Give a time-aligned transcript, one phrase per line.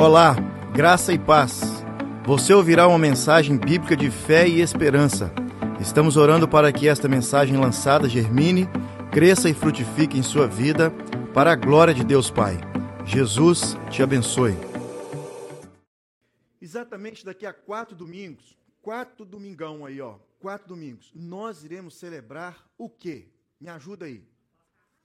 [0.00, 0.36] Olá,
[0.72, 1.60] graça e paz.
[2.24, 5.32] Você ouvirá uma mensagem bíblica de fé e esperança.
[5.80, 8.68] Estamos orando para que esta mensagem lançada germine,
[9.10, 10.92] cresça e frutifique em sua vida,
[11.34, 12.58] para a glória de Deus Pai.
[13.04, 14.54] Jesus te abençoe.
[16.62, 22.88] Exatamente daqui a quatro domingos, quatro domingão aí, ó, quatro domingos, nós iremos celebrar o
[22.88, 23.32] quê?
[23.60, 24.24] Me ajuda aí.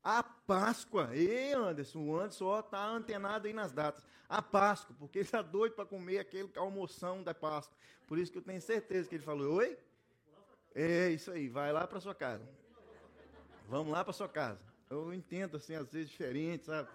[0.04, 1.10] A Páscoa.
[1.14, 4.06] Ei, Anderson, o Anderson ó, tá antenado aí nas datas.
[4.34, 7.78] A Páscoa, porque ele está doido para comer aquele almoção da Páscoa.
[8.08, 9.78] Por isso que eu tenho certeza que ele falou: Oi?
[10.74, 12.44] É isso aí, vai lá para sua casa.
[13.70, 14.60] Vamos lá para sua casa.
[14.90, 16.90] Eu entendo assim, às vezes diferente, sabe?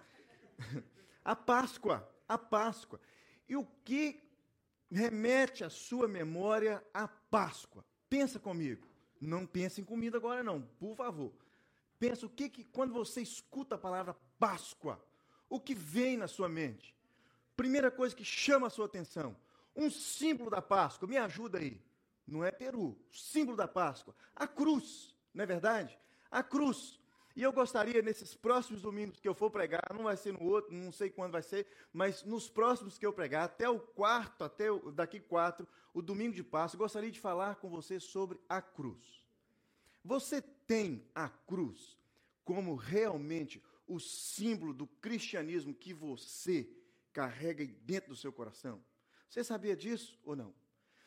[1.23, 2.99] A Páscoa, a Páscoa.
[3.47, 4.21] E o que
[4.91, 7.85] remete à sua memória a Páscoa?
[8.09, 8.85] Pensa comigo.
[9.21, 11.31] Não pense em comida agora não, por favor.
[11.97, 15.01] Pensa o que, que quando você escuta a palavra Páscoa,
[15.47, 16.98] o que vem na sua mente?
[17.59, 19.35] Primeira coisa que chama a sua atenção,
[19.75, 21.77] um símbolo da Páscoa, me ajuda aí.
[22.25, 25.99] Não é peru, símbolo da Páscoa, a cruz, não é verdade?
[26.31, 26.97] A cruz.
[27.35, 30.73] E eu gostaria, nesses próximos domingos que eu for pregar, não vai ser no outro,
[30.73, 34.71] não sei quando vai ser, mas nos próximos que eu pregar, até o quarto, até
[34.71, 39.21] o, daqui quatro, o domingo de Páscoa, gostaria de falar com você sobre a cruz.
[40.01, 41.97] Você tem a cruz
[42.45, 46.69] como realmente o símbolo do cristianismo que você
[47.13, 48.83] carrega dentro do seu coração?
[49.29, 50.53] Você sabia disso ou não?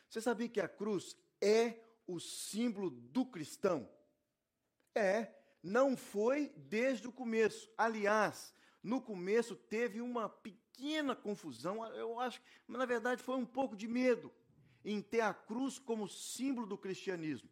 [0.09, 3.89] Você sabia que a cruz é o símbolo do cristão?
[4.95, 7.73] É, não foi desde o começo.
[7.77, 13.77] Aliás, no começo teve uma pequena confusão, eu acho, mas na verdade foi um pouco
[13.77, 14.33] de medo
[14.85, 17.49] em ter a cruz como símbolo do cristianismo.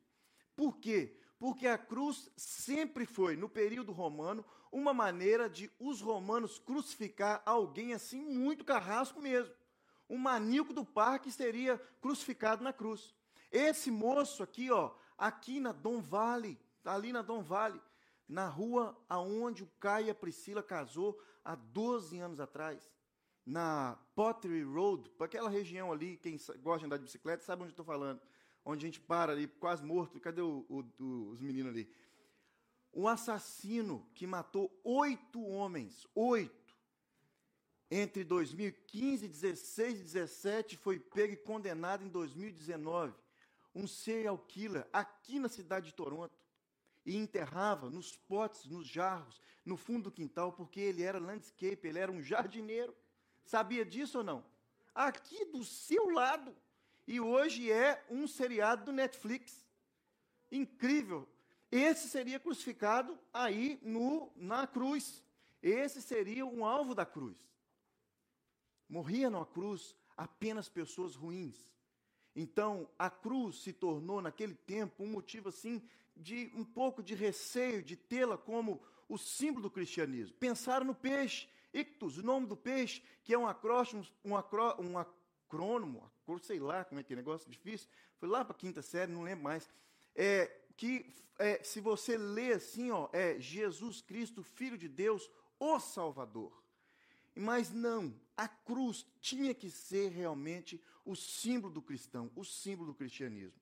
[0.54, 1.20] Por quê?
[1.40, 7.92] porque a cruz sempre foi, no período romano, uma maneira de os romanos crucificar alguém
[7.92, 9.54] assim muito carrasco mesmo.
[10.08, 13.14] Um maníaco do parque seria crucificado na cruz.
[13.50, 17.80] Esse moço aqui, ó, aqui na Dom Vale, ali na Dom Vale,
[18.28, 22.90] na rua aonde o Caio e a Priscila casou há 12 anos atrás,
[23.44, 27.70] na Pottery Road, para aquela região ali, quem gosta de andar de bicicleta sabe onde
[27.70, 28.20] eu estou falando
[28.64, 30.20] onde a gente para ali, quase morto.
[30.20, 31.90] Cadê o, o, os meninos ali?
[32.92, 36.60] Um assassino que matou oito homens, oito.
[37.90, 43.14] Entre 2015, 16 e 17, foi pego e condenado em 2019.
[43.74, 46.38] Um serial killer aqui na cidade de Toronto.
[47.04, 51.98] E enterrava nos potes, nos jarros, no fundo do quintal, porque ele era landscape, ele
[51.98, 52.94] era um jardineiro.
[53.44, 54.44] Sabia disso ou não?
[54.94, 56.54] Aqui do seu lado
[57.06, 59.66] e hoje é um seriado do Netflix.
[60.52, 61.28] Incrível.
[61.70, 65.22] Esse seria crucificado aí no, na cruz.
[65.62, 67.38] Esse seria um alvo da cruz.
[68.88, 71.70] Morria na cruz apenas pessoas ruins.
[72.34, 75.82] Então, a cruz se tornou, naquele tempo, um motivo assim
[76.16, 80.36] de um pouco de receio de tê-la como o símbolo do cristianismo.
[80.38, 84.98] Pensaram no peixe, ictus, o nome do peixe, que é um acróstico, um, acró, um
[84.98, 86.10] acrônomo,
[86.42, 87.88] sei lá como é que é, negócio difícil,
[88.18, 89.68] foi lá para a quinta série, não lembro mais,
[90.14, 91.04] é, que
[91.38, 96.64] é, se você lê assim, ó, é Jesus Cristo, Filho de Deus, o Salvador.
[97.34, 102.94] Mas não, a cruz tinha que ser realmente o símbolo do cristão, o símbolo do
[102.94, 103.60] cristianismo.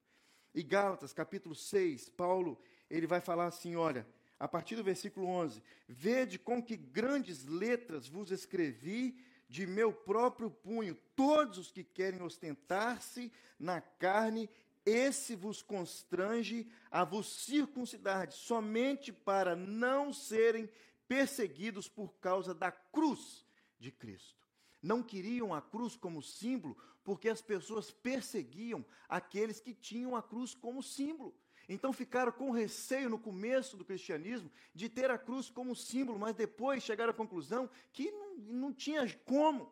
[0.54, 2.56] E Gálatas, capítulo 6, Paulo,
[2.88, 4.06] ele vai falar assim, olha,
[4.38, 9.18] a partir do versículo 11: Vede com que grandes letras vos escrevi
[9.48, 14.48] de meu próprio punho, todos os que querem ostentar-se na carne,
[14.88, 20.68] esse vos constrange a vos circuncidar, somente para não serem
[21.06, 23.44] perseguidos por causa da cruz
[23.78, 24.46] de Cristo.
[24.82, 30.54] Não queriam a cruz como símbolo, porque as pessoas perseguiam aqueles que tinham a cruz
[30.54, 31.34] como símbolo.
[31.68, 36.34] Então ficaram com receio no começo do cristianismo de ter a cruz como símbolo, mas
[36.34, 39.70] depois chegaram à conclusão que não, não tinha como,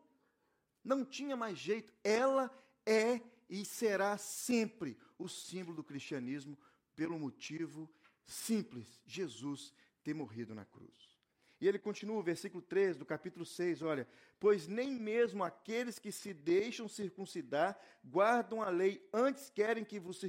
[0.85, 1.93] não tinha mais jeito.
[2.05, 2.51] Ela
[2.85, 6.59] é e será sempre o símbolo do cristianismo,
[6.95, 7.91] pelo motivo
[8.25, 9.73] simples: Jesus
[10.03, 11.17] ter morrido na cruz.
[11.61, 14.07] E ele continua, versículo 13 do capítulo 6, olha:
[14.39, 20.23] Pois nem mesmo aqueles que se deixam circuncidar guardam a lei, antes querem que vos,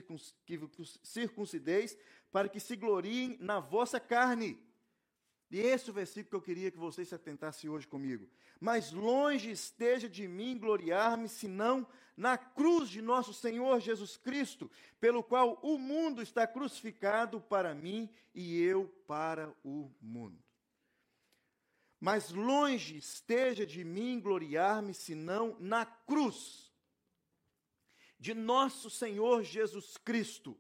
[1.04, 1.98] circuncideis,
[2.32, 4.58] para que se gloriem na vossa carne.
[5.50, 8.28] E esse é o versículo que eu queria que vocês se atentassem hoje comigo.
[8.60, 11.88] Mas longe esteja de mim gloriar-me, senão
[12.18, 14.70] na cruz de nosso Senhor Jesus Cristo,
[15.00, 20.44] pelo qual o mundo está crucificado para mim e eu para o mundo.
[22.00, 26.74] Mas longe esteja de mim gloriar-me, senão na cruz
[28.20, 30.58] de nosso Senhor Jesus Cristo,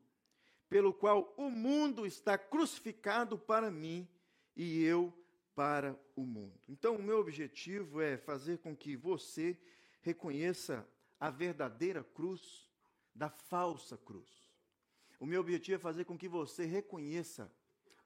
[0.69, 4.07] pelo qual o mundo está crucificado para mim
[4.56, 5.12] e eu
[5.56, 6.59] para o mundo.
[6.68, 9.59] Então, o meu objetivo é fazer com que você
[10.01, 10.88] reconheça
[11.19, 12.69] a verdadeira cruz
[13.14, 14.30] da falsa cruz.
[15.19, 17.52] O meu objetivo é fazer com que você reconheça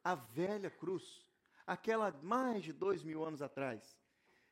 [0.04, 1.26] a velha cruz,
[1.68, 3.98] aquela mais de dois mil anos atrás.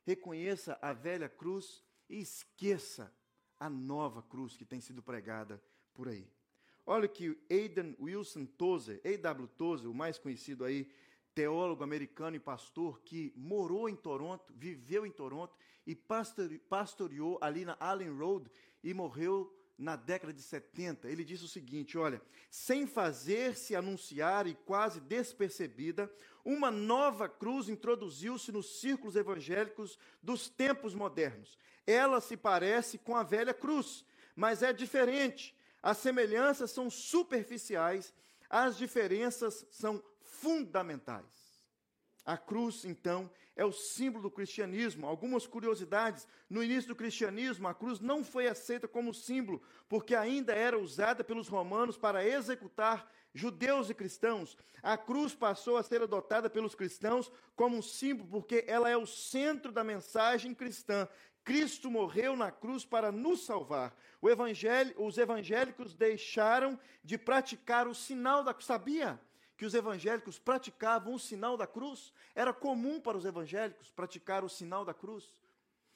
[0.03, 3.13] Reconheça a velha cruz e esqueça
[3.59, 5.61] a nova cruz que tem sido pregada
[5.93, 6.29] por aí.
[6.85, 9.47] Olha que Aidan Wilson Tozer, A.W.
[9.49, 10.91] Tozer, o mais conhecido aí,
[11.33, 15.55] teólogo americano e pastor que morou em Toronto, viveu em Toronto
[15.85, 18.49] e pastoreou ali na Allen Road
[18.83, 21.09] e morreu na década de 70.
[21.09, 22.21] Ele disse o seguinte: olha,
[22.51, 26.11] sem fazer-se anunciar e quase despercebida,
[26.43, 31.57] uma nova cruz introduziu-se nos círculos evangélicos dos tempos modernos.
[31.87, 34.05] Ela se parece com a velha cruz,
[34.35, 35.55] mas é diferente.
[35.81, 38.13] As semelhanças são superficiais,
[38.49, 41.49] as diferenças são fundamentais.
[42.25, 45.07] A cruz, então, é o símbolo do cristianismo.
[45.07, 50.53] Algumas curiosidades: no início do cristianismo, a cruz não foi aceita como símbolo, porque ainda
[50.53, 54.57] era usada pelos romanos para executar judeus e cristãos.
[54.81, 59.71] A cruz passou a ser adotada pelos cristãos como símbolo, porque ela é o centro
[59.71, 61.07] da mensagem cristã.
[61.43, 63.95] Cristo morreu na cruz para nos salvar.
[64.23, 69.19] Evangelho, os evangélicos deixaram de praticar o sinal da sabia
[69.59, 72.13] que os evangélicos praticavam o sinal da cruz.
[72.33, 75.33] Era comum para os evangélicos praticar o sinal da cruz.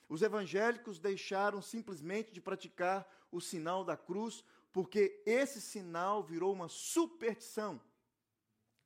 [0.10, 4.44] Os evangélicos deixaram simplesmente de praticar o sinal da cruz,
[4.74, 7.80] porque esse sinal virou uma superstição.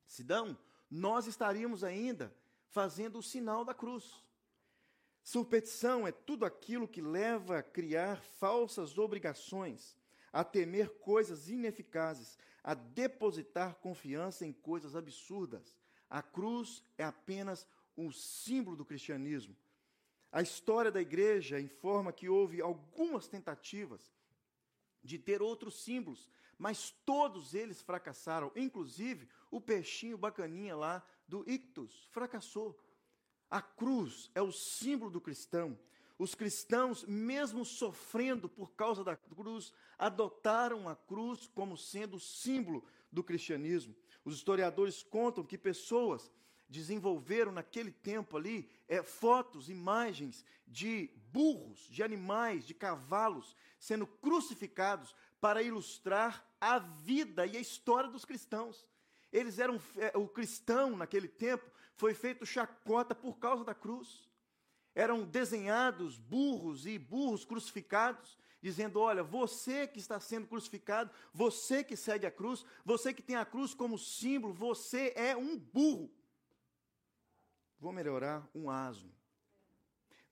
[0.06, 0.56] Sidão,
[0.88, 2.32] nós estaríamos ainda
[2.68, 4.22] fazendo o sinal da cruz.
[5.24, 9.97] Superstição é tudo aquilo que leva a criar falsas obrigações,
[10.38, 15.76] a temer coisas ineficazes, a depositar confiança em coisas absurdas.
[16.08, 19.56] A cruz é apenas um símbolo do cristianismo.
[20.30, 24.14] A história da igreja informa que houve algumas tentativas
[25.02, 32.06] de ter outros símbolos, mas todos eles fracassaram, inclusive o peixinho bacaninha lá do ictus
[32.12, 32.80] fracassou.
[33.50, 35.76] A cruz é o símbolo do cristão.
[36.18, 42.84] Os cristãos, mesmo sofrendo por causa da cruz, adotaram a cruz como sendo o símbolo
[43.10, 43.94] do cristianismo.
[44.24, 46.28] Os historiadores contam que pessoas
[46.68, 55.14] desenvolveram naquele tempo ali é, fotos, imagens de burros, de animais, de cavalos sendo crucificados
[55.40, 58.84] para ilustrar a vida e a história dos cristãos.
[59.32, 64.27] Eles eram é, o cristão naquele tempo foi feito chacota por causa da cruz
[64.94, 71.96] eram desenhados burros e burros crucificados, dizendo: Olha, você que está sendo crucificado, você que
[71.96, 76.10] segue a cruz, você que tem a cruz como símbolo, você é um burro.
[77.78, 79.14] Vou melhorar um asno.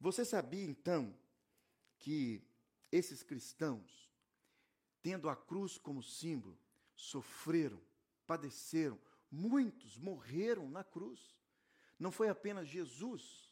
[0.00, 1.16] Você sabia então
[1.98, 2.42] que
[2.90, 4.10] esses cristãos,
[5.02, 6.58] tendo a cruz como símbolo,
[6.94, 7.80] sofreram,
[8.26, 8.98] padeceram,
[9.30, 11.36] muitos morreram na cruz.
[11.98, 13.45] Não foi apenas Jesus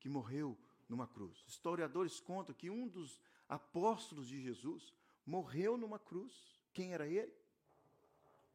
[0.00, 0.58] que morreu
[0.88, 1.44] numa cruz.
[1.46, 4.92] Historiadores contam que um dos apóstolos de Jesus
[5.24, 6.32] morreu numa cruz.
[6.72, 7.32] Quem era ele?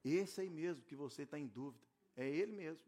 [0.04, 1.84] Esse aí mesmo que você está em dúvida.
[2.16, 2.86] É ele mesmo.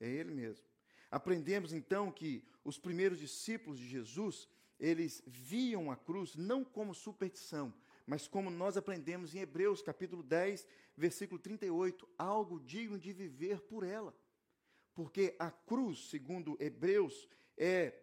[0.00, 0.64] É ele mesmo.
[1.10, 4.48] Aprendemos então que os primeiros discípulos de Jesus,
[4.80, 7.72] eles viam a cruz não como superstição,
[8.06, 13.84] mas como nós aprendemos em Hebreus capítulo 10, versículo 38, algo digno de viver por
[13.84, 14.14] ela.
[14.94, 17.28] Porque a cruz, segundo Hebreus,
[17.62, 18.02] é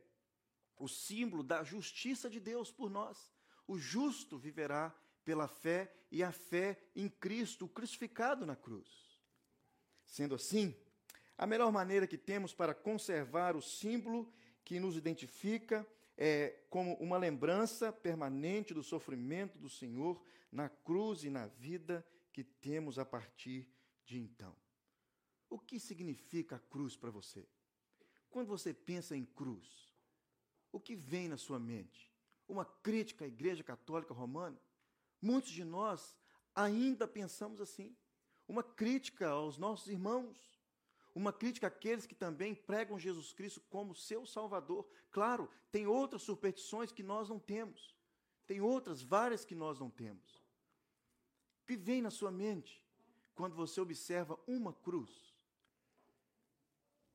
[0.78, 3.30] o símbolo da justiça de Deus por nós.
[3.68, 9.20] O justo viverá pela fé e a fé em Cristo, crucificado na cruz.
[10.06, 10.74] Sendo assim,
[11.38, 14.32] a melhor maneira que temos para conservar o símbolo
[14.64, 15.86] que nos identifica
[16.18, 22.46] é como uma lembrança permanente do sofrimento do Senhor na cruz e na vida que
[22.46, 23.70] temos a partir
[24.06, 24.56] de então.
[25.50, 27.46] O que significa a cruz para você?
[28.30, 29.94] Quando você pensa em cruz,
[30.72, 32.12] o que vem na sua mente?
[32.48, 34.60] Uma crítica à Igreja Católica Romana?
[35.22, 36.16] Muitos de nós
[36.56, 37.96] ainda pensamos assim.
[38.48, 40.38] Uma crítica aos nossos irmãos.
[41.16, 44.88] Uma crítica àqueles que também pregam Jesus Cristo como seu Salvador.
[45.12, 47.96] Claro, tem outras superstições que nós não temos.
[48.46, 50.36] Tem outras, várias que nós não temos.
[51.62, 52.84] O que vem na sua mente
[53.36, 55.29] quando você observa uma cruz?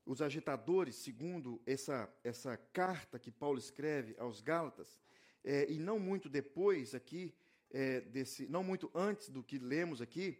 [0.05, 4.99] Os agitadores, segundo essa, essa carta que Paulo escreve aos Gálatas,
[5.43, 7.33] é, e não muito depois aqui,
[7.71, 10.39] é, desse, não muito antes do que lemos aqui,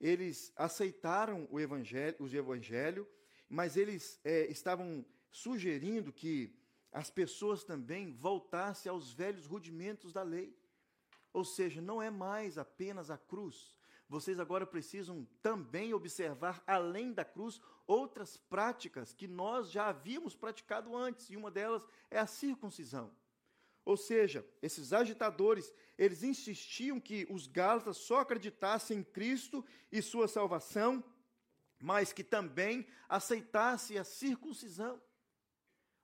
[0.00, 3.08] eles aceitaram o evangelho, o evangelho
[3.48, 6.54] mas eles é, estavam sugerindo que
[6.90, 10.56] as pessoas também voltassem aos velhos rudimentos da lei.
[11.32, 13.75] Ou seja, não é mais apenas a cruz.
[14.08, 20.96] Vocês agora precisam também observar, além da cruz, outras práticas que nós já havíamos praticado
[20.96, 23.12] antes, e uma delas é a circuncisão.
[23.84, 30.28] Ou seja, esses agitadores, eles insistiam que os gálatas só acreditassem em Cristo e sua
[30.28, 31.02] salvação,
[31.80, 35.00] mas que também aceitassem a circuncisão.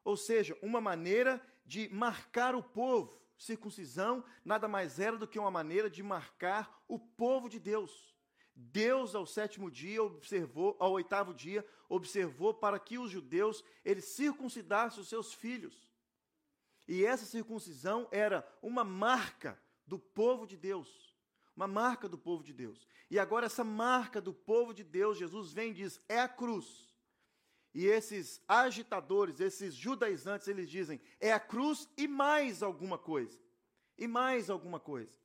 [0.05, 3.22] Ou seja, uma maneira de marcar o povo.
[3.43, 8.15] Circuncisão nada mais era do que uma maneira de marcar o povo de Deus.
[8.55, 15.01] Deus ao sétimo dia observou, ao oitavo dia observou para que os judeus eles circuncidassem
[15.01, 15.91] os seus filhos.
[16.87, 21.13] E essa circuncisão era uma marca do povo de Deus.
[21.57, 22.87] Uma marca do povo de Deus.
[23.11, 26.92] E agora, essa marca do povo de Deus, Jesus vem e diz: é a cruz.
[27.75, 33.39] E esses agitadores, esses judaizantes, eles dizem: é a cruz e mais alguma coisa.
[33.97, 35.19] E mais alguma coisa.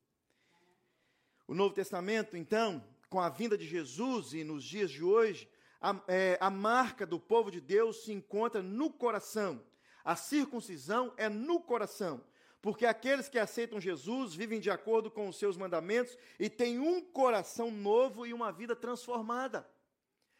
[1.48, 5.50] O Novo Testamento, então, com a vinda de Jesus e nos dias de hoje,
[5.80, 9.64] a, é, a marca do povo de Deus se encontra no coração.
[10.04, 12.24] A circuncisão é no coração,
[12.62, 17.02] porque aqueles que aceitam Jesus vivem de acordo com os seus mandamentos e têm um
[17.02, 19.68] coração novo e uma vida transformada.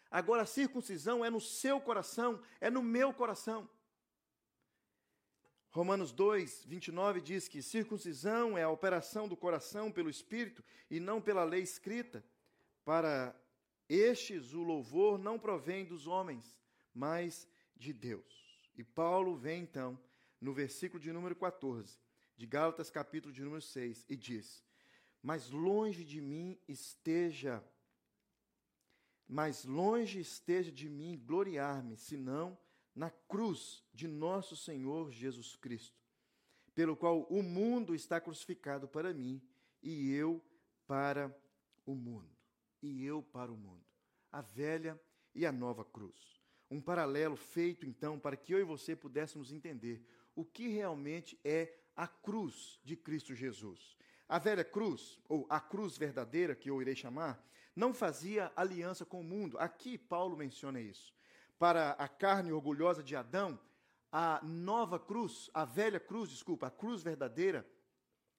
[0.10, 3.70] Agora, a circuncisão é no seu coração, é no meu coração.
[5.70, 11.22] Romanos 2, 29 diz que circuncisão é a operação do coração pelo Espírito e não
[11.22, 12.24] pela lei escrita.
[12.84, 13.36] Para
[13.88, 16.60] estes, o louvor não provém dos homens,
[16.94, 18.72] mas de Deus.
[18.76, 20.00] E Paulo vem então
[20.40, 22.00] no versículo de número 14,
[22.36, 24.64] de Gálatas, capítulo de número 6, e diz:
[25.22, 27.64] Mas longe de mim esteja,
[29.28, 32.58] mas longe esteja de mim gloriar-me, senão
[32.96, 36.02] na cruz de nosso Senhor Jesus Cristo,
[36.74, 39.42] pelo qual o mundo está crucificado para mim
[39.84, 40.44] e eu
[40.88, 41.36] para
[41.86, 42.30] o mundo.
[42.82, 43.84] E eu para o mundo.
[44.32, 45.00] A velha
[45.34, 46.38] e a nova cruz
[46.70, 50.04] um paralelo feito então para que eu e você pudéssemos entender
[50.36, 53.98] o que realmente é a cruz de Cristo Jesus.
[54.28, 57.44] A velha cruz, ou a cruz verdadeira, que eu irei chamar,
[57.78, 59.56] não fazia aliança com o mundo.
[59.60, 61.14] Aqui Paulo menciona isso.
[61.60, 63.60] Para a carne orgulhosa de Adão,
[64.12, 67.64] a nova cruz, a velha cruz, desculpa, a cruz verdadeira,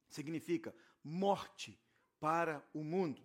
[0.08, 1.80] significa morte
[2.18, 3.22] para o mundo.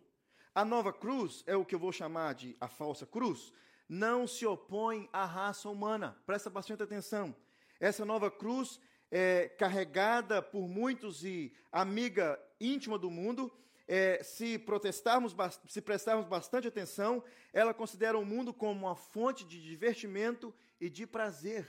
[0.54, 3.52] A nova cruz é o que eu vou chamar de a falsa cruz,
[3.90, 6.16] não se opõe à raça humana.
[6.28, 7.36] Presta bastante atenção.
[7.80, 8.80] Essa nova cruz
[9.10, 13.52] é carregada por muitos e amiga íntima do mundo.
[13.88, 15.36] É, se protestarmos,
[15.68, 21.06] se prestarmos bastante atenção, ela considera o mundo como uma fonte de divertimento e de
[21.06, 21.68] prazer.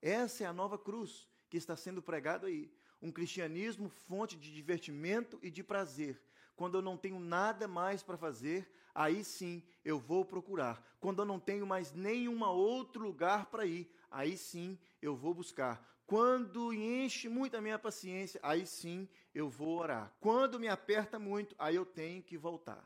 [0.00, 2.72] Essa é a nova cruz que está sendo pregada aí.
[3.00, 6.20] Um cristianismo fonte de divertimento e de prazer.
[6.54, 10.84] Quando eu não tenho nada mais para fazer, aí sim eu vou procurar.
[11.00, 15.84] Quando eu não tenho mais nenhum outro lugar para ir, aí sim eu vou buscar.
[16.08, 20.10] Quando enche muito a minha paciência, aí sim eu vou orar.
[20.18, 22.82] Quando me aperta muito, aí eu tenho que voltar.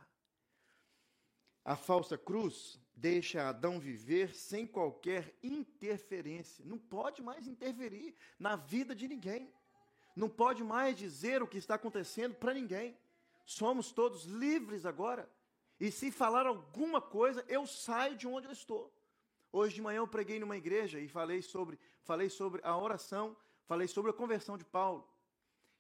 [1.65, 6.65] A falsa cruz deixa Adão viver sem qualquer interferência.
[6.65, 9.55] Não pode mais interferir na vida de ninguém.
[10.17, 12.99] Não pode mais dizer o que está acontecendo para ninguém.
[13.47, 15.31] Somos todos livres agora.
[15.79, 18.93] E se falar alguma coisa, eu saio de onde eu estou.
[19.53, 23.89] Hoje de manhã eu preguei numa igreja e falei sobre, falei sobre a oração, falei
[23.89, 25.09] sobre a conversão de Paulo.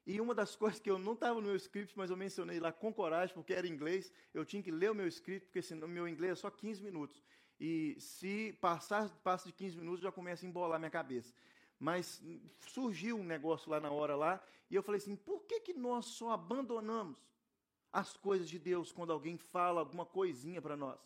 [0.06, 2.72] E uma das coisas que eu não estava no meu script, mas eu mencionei lá
[2.72, 6.08] com coragem, porque era inglês, eu tinha que ler o meu script, porque senão meu
[6.08, 7.22] inglês é só 15 minutos.
[7.60, 11.32] E se passar passa de 15 minutos, já começa a embolar minha cabeça.
[11.78, 12.22] Mas
[12.60, 16.06] surgiu um negócio lá na hora lá, e eu falei assim: por que, que nós
[16.06, 17.18] só abandonamos
[17.92, 20.98] as coisas de Deus quando alguém fala alguma coisinha para nós.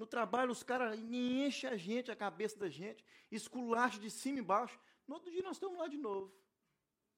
[0.00, 4.40] No trabalho, os caras enchem a gente, a cabeça da gente, esculacham de cima e
[4.40, 4.80] embaixo.
[5.06, 6.34] No outro dia, nós estamos lá de novo.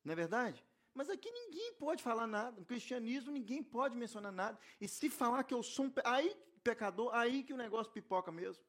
[0.03, 0.67] Não é verdade?
[0.93, 2.59] Mas aqui ninguém pode falar nada.
[2.59, 4.59] No cristianismo, ninguém pode mencionar nada.
[4.81, 6.03] E se falar que eu sou um pe...
[6.05, 8.65] aí, pecador, aí que o negócio pipoca mesmo.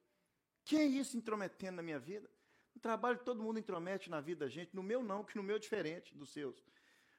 [0.63, 2.29] Que é isso intrometendo na minha vida?
[2.75, 4.75] No trabalho, todo mundo intromete na vida da gente.
[4.75, 6.63] No meu, não, que no meu é diferente dos seus.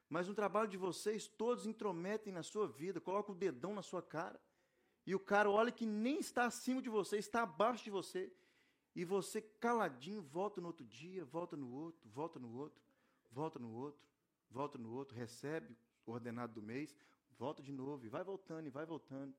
[0.08, 4.00] Mas no trabalho de vocês, todos intrometem na sua vida, colocam o dedão na sua
[4.00, 4.40] cara.
[5.06, 8.32] E o cara olha que nem está acima de você, está abaixo de você.
[8.94, 12.82] E você caladinho, volta no outro dia, volta no outro, volta no outro,
[13.30, 14.08] volta no outro,
[14.48, 16.96] volta no outro, recebe o ordenado do mês,
[17.36, 19.34] volta de novo, e vai voltando, e vai voltando,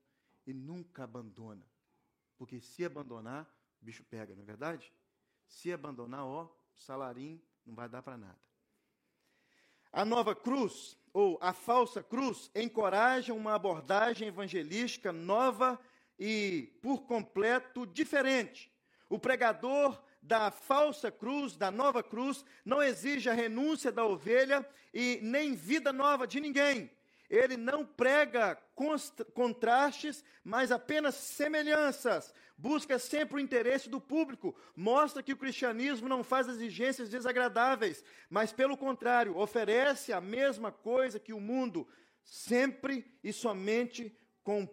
[0.46, 1.64] e nunca abandona.
[2.36, 3.48] Porque se abandonar,
[3.80, 4.92] o bicho pega, não é verdade?
[5.46, 8.38] Se abandonar, ó, salarinho não vai dar para nada.
[9.90, 15.80] A nova cruz, ou a falsa cruz, encoraja uma abordagem evangelística nova
[16.18, 18.70] e por completo diferente.
[19.08, 25.18] O pregador da falsa cruz, da nova cruz, não exige a renúncia da ovelha e
[25.22, 26.90] nem vida nova de ninguém.
[27.28, 28.56] Ele não prega
[29.34, 32.32] contrastes, mas apenas semelhanças.
[32.56, 34.56] Busca sempre o interesse do público.
[34.74, 41.20] Mostra que o cristianismo não faz exigências desagradáveis, mas, pelo contrário, oferece a mesma coisa
[41.20, 41.86] que o mundo,
[42.22, 44.68] sempre e somente com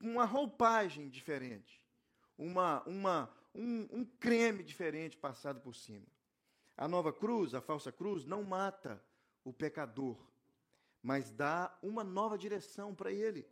[0.00, 1.82] uma roupagem diferente,
[2.36, 6.06] uma, uma, um, um creme diferente passado por cima.
[6.76, 9.02] A nova cruz, a falsa cruz, não mata
[9.42, 10.18] o pecador,
[11.02, 13.46] mas dá uma nova direção para ele.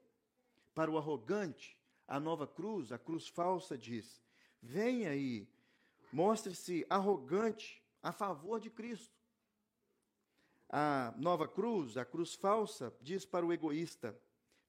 [0.75, 4.23] Para o arrogante, a nova cruz, a cruz falsa, diz:
[4.61, 5.49] venha aí,
[6.13, 9.15] mostre-se arrogante a favor de Cristo.
[10.69, 14.19] A nova cruz, a cruz falsa, diz para o egoísta: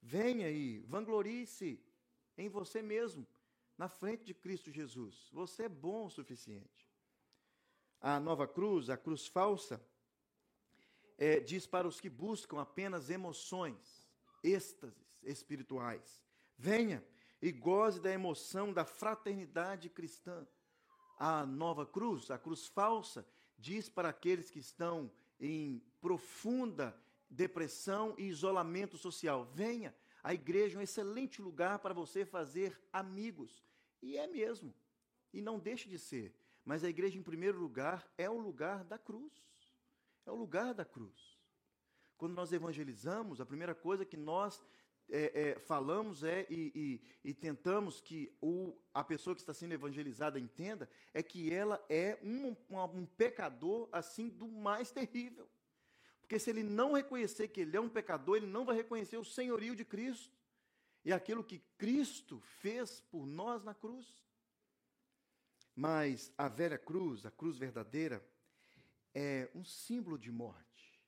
[0.02, 1.84] venha aí, vanglorie-se
[2.38, 3.26] em você mesmo,
[3.78, 5.30] na frente de Cristo Jesus.
[5.32, 6.90] Você é bom o suficiente.
[8.00, 9.84] A nova cruz, a cruz falsa,
[11.18, 14.08] é, diz para os que buscam apenas emoções,
[14.44, 16.22] êxtases espirituais:
[16.58, 17.04] venha
[17.42, 20.48] e goze da emoção da fraternidade cristã.
[21.18, 23.26] A nova cruz, a cruz falsa,
[23.58, 30.80] diz para aqueles que estão em profunda depressão e isolamento social: venha, a igreja é
[30.80, 33.64] um excelente lugar para você fazer amigos.
[34.02, 34.74] E é mesmo,
[35.34, 36.36] e não deixe de ser.
[36.64, 39.32] Mas a igreja, em primeiro lugar, é o lugar da cruz.
[40.26, 41.40] É o lugar da cruz.
[42.18, 44.64] Quando nós evangelizamos, a primeira coisa que nós
[45.10, 46.72] é, é, falamos é e,
[47.24, 51.84] e, e, tentamos que o, a pessoa que está sendo evangelizada entenda é que ela
[51.90, 55.48] é um, um, um pecador assim do mais terrível.
[56.22, 59.24] Porque se ele não reconhecer que ele é um pecador, ele não vai reconhecer o
[59.24, 60.36] senhorio de Cristo
[61.04, 64.26] e aquilo que Cristo fez por nós na cruz.
[65.76, 68.26] Mas a velha cruz, a cruz verdadeira,
[69.16, 71.02] é um símbolo de morte.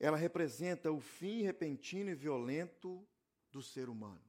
[0.00, 3.06] Ela representa o fim repentino e violento
[3.52, 4.24] do ser humano.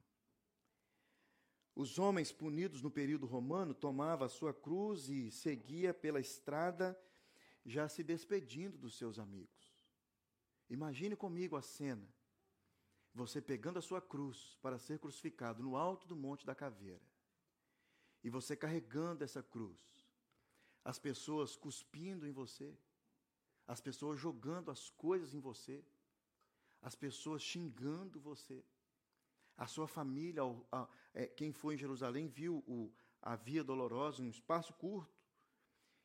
[1.74, 7.00] Os homens punidos no período romano tomavam a sua cruz e seguia pela estrada
[7.66, 9.82] já se despedindo dos seus amigos.
[10.70, 12.08] Imagine comigo a cena.
[13.14, 17.02] Você pegando a sua cruz para ser crucificado no alto do Monte da Caveira.
[18.24, 20.01] E você carregando essa cruz
[20.84, 22.78] as pessoas cuspindo em você,
[23.68, 25.84] as pessoas jogando as coisas em você,
[26.82, 28.64] as pessoas xingando você.
[29.56, 30.42] A sua família,
[31.14, 32.92] é, quem foi em Jerusalém, viu
[33.22, 35.22] a via dolorosa, um espaço curto,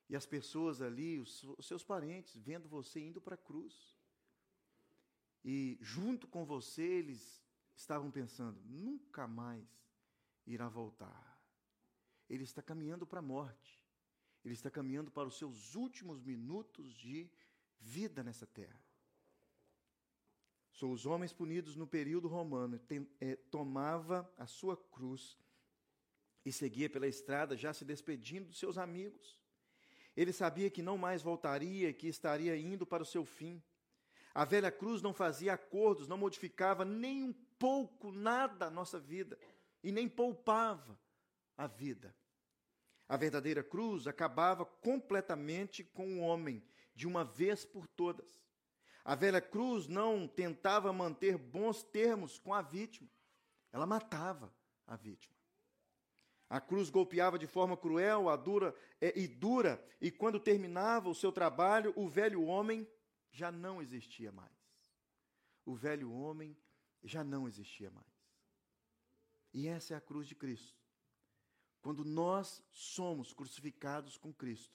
[0.09, 3.97] e as pessoas ali, os seus parentes, vendo você indo para a cruz.
[5.43, 7.43] E junto com você, eles
[7.75, 9.67] estavam pensando: nunca mais
[10.47, 11.41] irá voltar.
[12.29, 13.81] Ele está caminhando para a morte.
[14.47, 17.29] Ele está caminhando para os seus últimos minutos de
[17.81, 18.81] vida nessa terra.
[20.73, 25.37] São os homens punidos no período romano, tem, é, tomava a sua cruz
[26.45, 29.41] e seguia pela estrada, já se despedindo dos seus amigos.
[30.17, 33.61] Ele sabia que não mais voltaria, que estaria indo para o seu fim.
[34.33, 39.37] A velha cruz não fazia acordos, não modificava nem um pouco nada a nossa vida
[39.83, 40.97] e nem poupava
[41.57, 42.15] a vida.
[43.09, 46.63] A verdadeira cruz acabava completamente com o homem,
[46.95, 48.45] de uma vez por todas.
[49.05, 53.09] A velha cruz não tentava manter bons termos com a vítima,
[53.73, 54.53] ela matava
[54.87, 55.37] a vítima.
[56.49, 61.15] A cruz golpeava de forma cruel a dura, é, e dura, e quando terminava o
[61.15, 62.89] seu trabalho, o velho homem
[63.31, 64.53] já não existia mais.
[65.65, 66.57] O velho homem
[67.03, 68.07] já não existia mais.
[69.53, 70.86] E essa é a cruz de Cristo.
[71.87, 74.75] Quando nós somos crucificados com Cristo,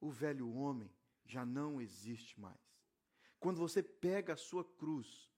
[0.00, 0.90] o velho homem
[1.24, 2.58] já não existe mais.
[3.38, 5.30] Quando você pega a sua cruz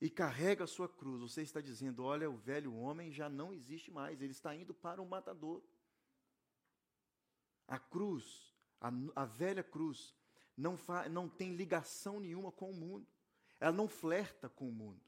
[0.00, 3.90] e carrega a sua cruz, você está dizendo: olha, o velho homem já não existe
[3.90, 5.60] mais, ele está indo para o matador.
[7.66, 10.14] A cruz, a, a velha cruz,
[10.56, 13.08] não, fa, não tem ligação nenhuma com o mundo.
[13.58, 15.00] Ela não flerta com o mundo.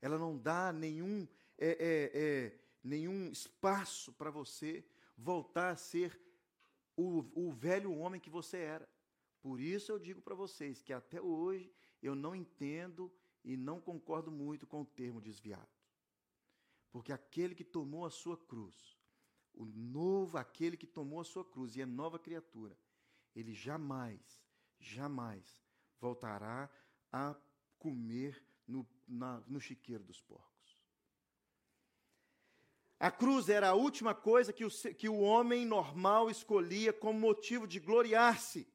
[0.00, 1.28] Ela não dá nenhum.
[1.58, 4.84] É, é, é, nenhum espaço para você
[5.16, 6.20] voltar a ser
[6.96, 8.88] o, o velho homem que você era.
[9.40, 13.12] Por isso eu digo para vocês que até hoje eu não entendo
[13.44, 15.68] e não concordo muito com o termo desviado.
[16.90, 18.98] Porque aquele que tomou a sua cruz,
[19.54, 22.78] o novo, aquele que tomou a sua cruz e é nova criatura,
[23.34, 24.42] ele jamais,
[24.78, 25.62] jamais
[26.00, 26.70] voltará
[27.12, 27.36] a
[27.78, 30.57] comer no, na, no chiqueiro dos porcos.
[33.00, 37.66] A cruz era a última coisa que o, que o homem normal escolhia como motivo
[37.66, 38.66] de gloriar-se.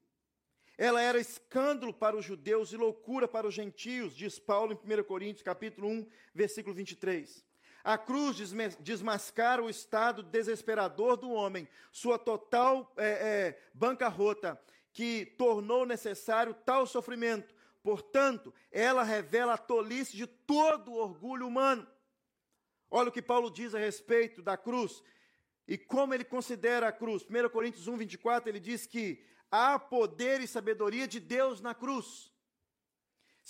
[0.77, 5.03] Ela era escândalo para os judeus e loucura para os gentios, diz Paulo em 1
[5.03, 7.45] Coríntios, capítulo 1, versículo 23.
[7.83, 8.37] A cruz
[8.79, 14.59] desmascara o estado desesperador do homem, sua total é, é, bancarrota,
[14.93, 17.53] que tornou necessário tal sofrimento.
[17.83, 21.85] Portanto, ela revela a tolice de todo o orgulho humano.
[22.95, 25.01] Olha o que Paulo diz a respeito da cruz
[25.67, 27.23] e como ele considera a cruz.
[27.23, 32.31] 1 Coríntios 1, 24, ele diz que há poder e sabedoria de Deus na cruz.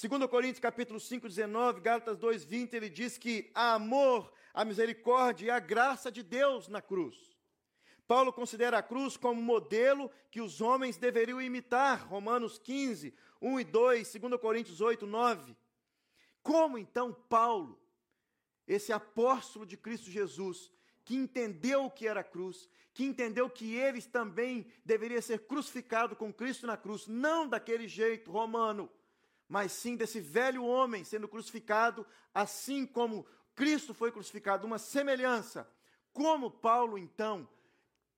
[0.02, 5.48] 2 Coríntios capítulo 5, 19, Gálatas 2, 20, ele diz que há amor, a misericórdia
[5.48, 7.38] e a graça de Deus na cruz.
[8.08, 13.64] Paulo considera a cruz como modelo que os homens deveriam imitar, Romanos 15, 1 e
[13.66, 15.54] 2, 2 Coríntios 8, 9.
[16.42, 17.83] Como então Paulo
[18.68, 20.72] esse apóstolo de Cristo Jesus,
[21.04, 26.16] que entendeu o que era a cruz, que entendeu que eles também deveria ser crucificado
[26.16, 28.90] com Cristo na cruz, não daquele jeito romano,
[29.48, 35.70] mas sim desse velho homem sendo crucificado, assim como Cristo foi crucificado, uma semelhança.
[36.12, 37.48] Como Paulo, então,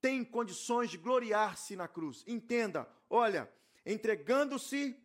[0.02, 2.24] tem condições de gloriar-se na cruz?
[2.28, 3.52] Entenda, olha,
[3.86, 4.96] entregando-se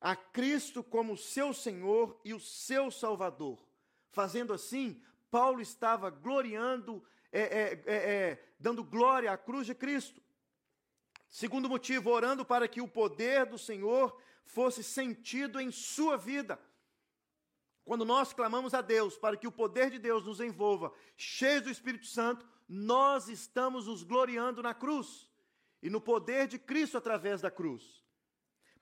[0.00, 3.62] a Cristo como seu Senhor e o seu Salvador.
[4.12, 10.22] Fazendo assim, Paulo estava gloriando, é, é, é, é, dando glória à cruz de Cristo.
[11.30, 16.60] Segundo motivo, orando para que o poder do Senhor fosse sentido em sua vida.
[17.84, 21.70] Quando nós clamamos a Deus para que o poder de Deus nos envolva, cheios do
[21.70, 25.28] Espírito Santo, nós estamos nos gloriando na cruz
[25.82, 28.01] e no poder de Cristo através da cruz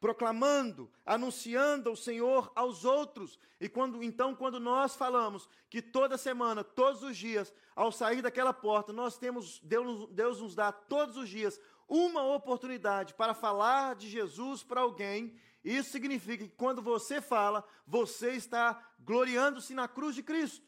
[0.00, 3.38] proclamando, anunciando o Senhor aos outros.
[3.60, 8.52] E quando então, quando nós falamos que toda semana, todos os dias, ao sair daquela
[8.52, 14.08] porta, nós temos Deus, Deus nos dá todos os dias uma oportunidade para falar de
[14.08, 15.38] Jesus para alguém.
[15.62, 20.66] Isso significa que quando você fala, você está gloriando-se na cruz de Cristo.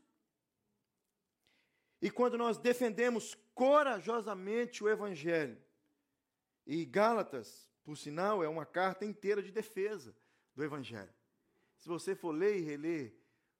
[2.02, 5.56] E quando nós defendemos corajosamente o Evangelho,
[6.66, 10.14] e Gálatas por sinal, é uma carta inteira de defesa
[10.54, 11.12] do Evangelho.
[11.76, 13.14] Se você for ler e reler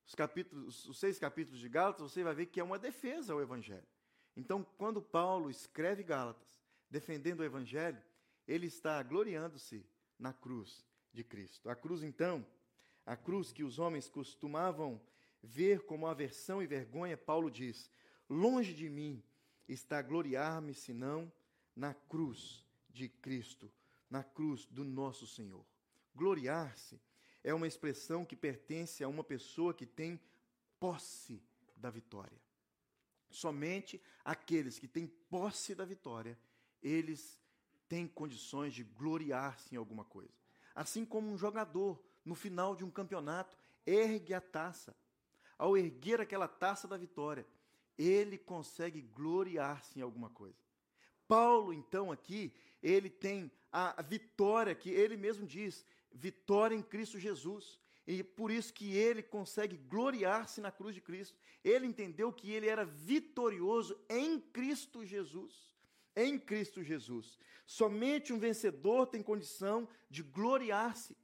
[0.07, 3.41] os, capítulos, os seis capítulos de Gálatas, você vai ver que é uma defesa ao
[3.41, 3.87] Evangelho.
[4.37, 8.01] Então, quando Paulo escreve Gálatas, defendendo o Evangelho,
[8.47, 9.85] ele está gloriando-se
[10.19, 11.69] na cruz de Cristo.
[11.69, 12.47] A cruz, então,
[13.05, 15.01] a cruz que os homens costumavam
[15.43, 17.91] ver como aversão e vergonha, Paulo diz:
[18.29, 19.23] Longe de mim
[19.69, 21.31] está gloriar-me, senão
[21.75, 23.71] na cruz de Cristo
[24.13, 25.65] na cruz do nosso Senhor.
[26.15, 27.01] Gloriar-se
[27.43, 30.21] é uma expressão que pertence a uma pessoa que tem
[30.79, 31.43] posse
[31.75, 32.39] da vitória.
[33.31, 36.39] Somente aqueles que têm posse da vitória,
[36.83, 37.41] eles
[37.89, 40.35] têm condições de gloriar-se em alguma coisa.
[40.75, 44.95] Assim como um jogador, no final de um campeonato, ergue a taça.
[45.57, 47.47] Ao erguer aquela taça da vitória,
[47.97, 50.59] ele consegue gloriar-se em alguma coisa.
[51.27, 57.81] Paulo, então, aqui, ele tem a vitória que ele mesmo diz, vitória em Cristo Jesus.
[58.07, 61.39] E por isso que ele consegue gloriar-se na cruz de Cristo.
[61.63, 65.73] Ele entendeu que ele era vitorioso em Cristo Jesus.
[66.15, 67.39] Em Cristo Jesus.
[67.65, 71.17] Somente um vencedor tem condição de gloriar-se.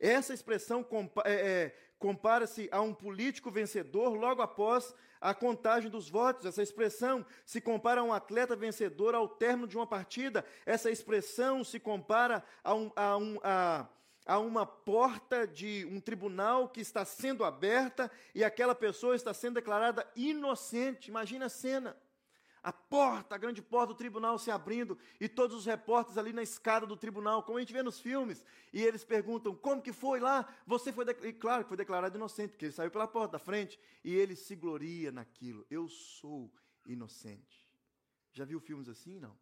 [0.00, 0.84] Essa expressão
[1.24, 6.46] é, é, compara-se a um político vencedor logo após a contagem dos votos.
[6.46, 10.42] Essa expressão se compara a um atleta vencedor ao término de uma partida.
[10.64, 13.88] Essa expressão se compara a, um, a, um, a,
[14.24, 19.56] a uma porta de um tribunal que está sendo aberta e aquela pessoa está sendo
[19.56, 21.10] declarada inocente.
[21.10, 21.94] Imagina a cena
[22.62, 26.42] a porta, a grande porta do tribunal se abrindo e todos os repórteres ali na
[26.42, 30.20] escada do tribunal, como a gente vê nos filmes, e eles perguntam: como que foi
[30.20, 30.46] lá?
[30.66, 33.78] Você foi, e claro que foi declarado inocente, porque ele saiu pela porta da frente
[34.04, 35.66] e ele se gloria naquilo.
[35.70, 36.52] Eu sou
[36.84, 37.66] inocente.
[38.32, 39.18] Já viu filmes assim?
[39.18, 39.36] Não.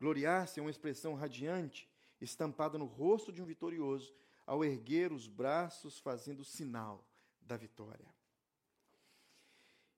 [0.00, 4.14] Gloriar-se é uma expressão radiante, estampada no rosto de um vitorioso,
[4.46, 7.04] ao erguer os braços, fazendo o sinal
[7.40, 8.06] da vitória.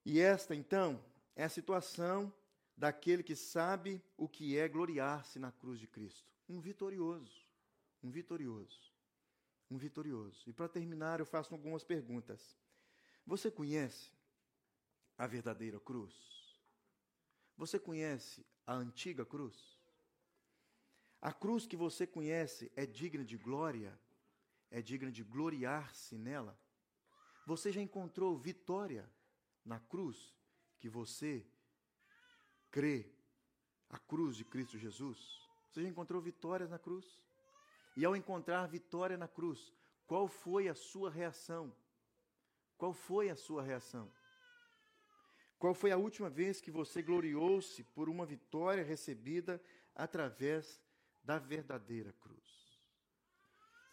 [0.05, 1.05] E esta, então,
[1.41, 2.31] é a situação
[2.77, 6.31] daquele que sabe o que é gloriar-se na cruz de Cristo.
[6.47, 7.49] Um vitorioso.
[8.03, 8.93] Um vitorioso.
[9.71, 10.51] Um vitorioso.
[10.51, 12.59] E para terminar, eu faço algumas perguntas.
[13.27, 14.13] Você conhece
[15.17, 16.15] a verdadeira cruz?
[17.57, 19.81] Você conhece a antiga cruz?
[21.23, 23.99] A cruz que você conhece é digna de glória?
[24.71, 26.55] É digna de gloriar-se nela?
[27.47, 29.11] Você já encontrou vitória
[29.65, 30.39] na cruz
[30.81, 31.47] que você
[32.71, 33.07] crê?
[33.89, 35.19] A cruz de Cristo Jesus?
[35.69, 37.07] Você já encontrou vitórias na cruz?
[37.97, 39.73] E ao encontrar vitória na cruz,
[40.07, 41.75] qual foi a sua reação?
[42.79, 44.11] Qual foi a sua reação?
[45.59, 49.63] Qual foi a última vez que você gloriou-se por uma vitória recebida
[49.95, 50.81] através
[51.23, 52.81] da verdadeira cruz?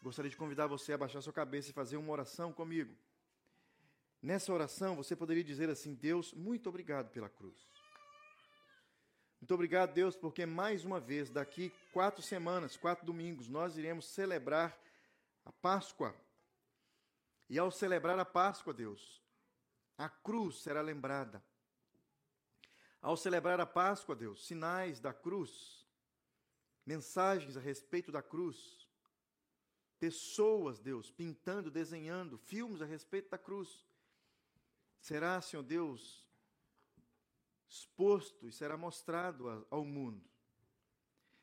[0.01, 2.95] Gostaria de convidar você a baixar sua cabeça e fazer uma oração comigo.
[4.27, 7.55] Nessa oração, você poderia dizer assim: Deus, muito obrigado pela cruz.
[9.39, 14.77] Muito obrigado, Deus, porque mais uma vez, daqui quatro semanas, quatro domingos, nós iremos celebrar
[15.45, 16.13] a Páscoa.
[17.49, 19.23] E ao celebrar a Páscoa, Deus,
[19.97, 21.41] a cruz será lembrada.
[23.01, 25.87] Ao celebrar a Páscoa, Deus, sinais da cruz,
[26.85, 28.85] mensagens a respeito da cruz,
[29.97, 33.86] pessoas, Deus, pintando, desenhando, filmes a respeito da cruz.
[34.99, 36.27] Será, Senhor Deus,
[37.67, 40.27] exposto e será mostrado ao mundo.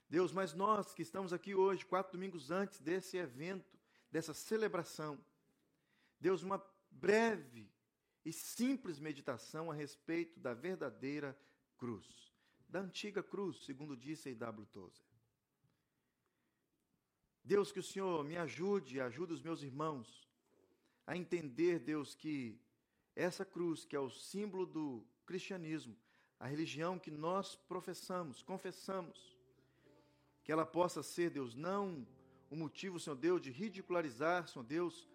[0.09, 3.79] Deus, mas nós que estamos aqui hoje, quatro domingos antes desse evento,
[4.11, 5.19] dessa celebração.
[6.21, 7.71] Deus, uma breve
[8.25, 11.39] e simples meditação a respeito da verdadeira
[11.77, 12.33] cruz,
[12.69, 14.67] da antiga cruz, segundo disse A.W.
[14.67, 15.05] Tozer.
[17.43, 20.27] Deus, que o Senhor me ajude, ajude os meus irmãos
[21.07, 22.59] a entender, Deus, que
[23.15, 25.97] essa cruz, que é o símbolo do cristianismo,
[26.39, 29.37] a religião que nós professamos, confessamos,
[30.43, 32.07] que ela possa ser, Deus, não
[32.51, 35.09] o motivo, Senhor Deus, de ridicularizar, Senhor Deus,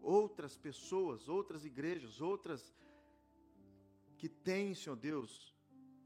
[0.00, 2.72] outras pessoas, outras igrejas, outras
[4.16, 5.54] que têm, Senhor Deus,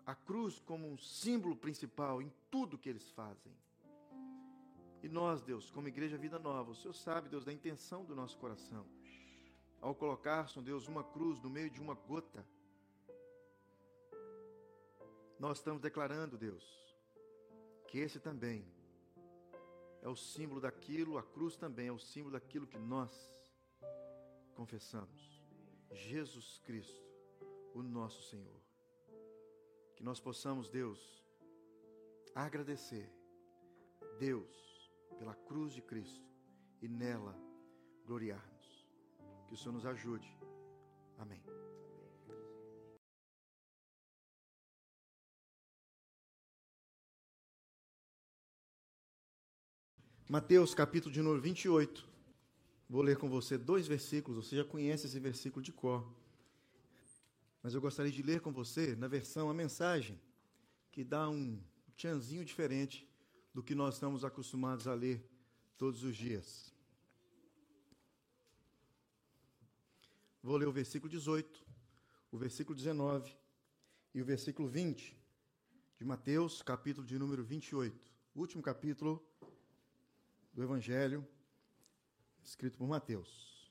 [0.07, 3.53] a cruz como um símbolo principal em tudo que eles fazem.
[5.03, 8.37] E nós, Deus, como Igreja Vida Nova, o Senhor sabe, Deus, da intenção do nosso
[8.39, 8.87] coração.
[9.81, 12.47] Ao colocar, Senhor Deus, uma cruz no meio de uma gota,
[15.39, 16.65] nós estamos declarando, Deus,
[17.89, 18.65] que esse também
[20.03, 23.33] é o símbolo daquilo, a cruz também é o símbolo daquilo que nós
[24.55, 25.43] confessamos.
[25.91, 27.03] Jesus Cristo,
[27.75, 28.61] o nosso Senhor.
[29.97, 31.25] Que nós possamos, Deus,
[32.35, 33.11] agradecer
[34.19, 36.29] Deus pela cruz de Cristo
[36.81, 37.35] e nela
[38.07, 38.60] gloriar-nos.
[39.51, 40.33] Que o Senhor nos ajude.
[41.19, 41.43] Amém.
[50.29, 52.09] Mateus capítulo de número 28.
[52.89, 56.09] Vou ler com você dois versículos, você já conhece esse versículo de cor.
[57.61, 60.17] Mas eu gostaria de ler com você na versão a mensagem,
[60.93, 61.61] que dá um
[61.97, 63.05] tchanzinho diferente
[63.53, 65.29] do que nós estamos acostumados a ler
[65.77, 66.73] todos os dias.
[70.43, 71.67] Vou ler o versículo 18,
[72.33, 73.31] o versículo 19
[74.15, 75.15] e o versículo 20
[75.99, 78.11] de Mateus, capítulo de número 28.
[78.35, 79.23] último capítulo
[80.55, 81.29] do Evangelho
[82.43, 83.71] escrito por Mateus.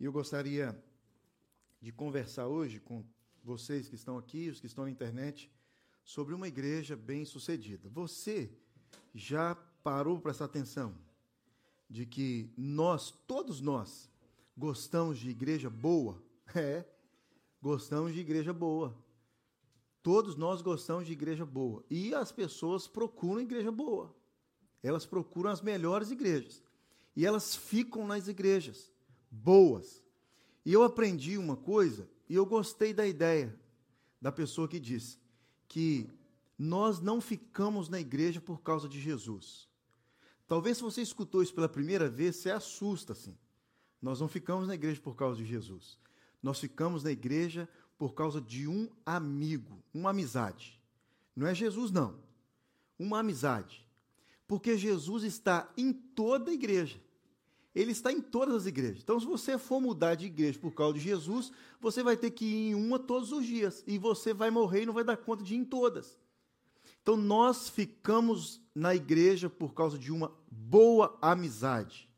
[0.00, 0.76] E eu gostaria
[1.80, 3.04] de conversar hoje com
[3.44, 5.48] vocês que estão aqui, os que estão na internet,
[6.02, 7.88] sobre uma igreja bem-sucedida.
[7.90, 8.50] Você
[9.14, 9.54] já
[9.84, 10.98] parou para prestar atenção
[11.88, 14.09] de que nós, todos nós,
[14.60, 16.22] gostamos de igreja boa?
[16.52, 16.84] É,
[17.62, 18.92] gostamos de igreja boa.
[20.02, 21.84] Todos nós gostamos de igreja boa.
[21.88, 24.12] E as pessoas procuram igreja boa.
[24.82, 26.60] Elas procuram as melhores igrejas.
[27.14, 28.90] E elas ficam nas igrejas
[29.30, 30.02] boas.
[30.64, 33.56] E eu aprendi uma coisa, e eu gostei da ideia
[34.20, 35.20] da pessoa que disse
[35.68, 36.10] que
[36.58, 39.68] nós não ficamos na igreja por causa de Jesus.
[40.48, 43.38] Talvez se você escutou isso pela primeira vez, você assusta assim.
[44.00, 45.98] Nós não ficamos na igreja por causa de Jesus.
[46.42, 50.80] Nós ficamos na igreja por causa de um amigo, uma amizade.
[51.36, 52.18] Não é Jesus, não.
[52.98, 53.86] Uma amizade.
[54.46, 57.00] Porque Jesus está em toda a igreja.
[57.74, 59.02] Ele está em todas as igrejas.
[59.02, 62.44] Então, se você for mudar de igreja por causa de Jesus, você vai ter que
[62.44, 63.84] ir em uma todos os dias.
[63.86, 66.18] E você vai morrer e não vai dar conta de ir em todas.
[67.02, 72.09] Então, nós ficamos na igreja por causa de uma boa amizade.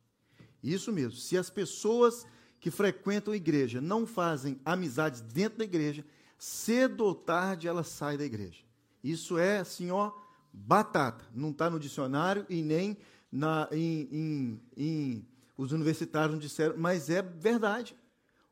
[0.62, 1.18] Isso mesmo.
[1.18, 2.27] Se as pessoas
[2.61, 6.05] que frequentam a igreja não fazem amizades dentro da igreja,
[6.38, 8.62] cedo ou tarde elas saem da igreja.
[9.03, 10.12] Isso é assim, ó,
[10.53, 11.25] batata.
[11.35, 12.96] Não está no dicionário e nem
[13.31, 17.96] na, em, em, em, os universitários não disseram, mas é verdade.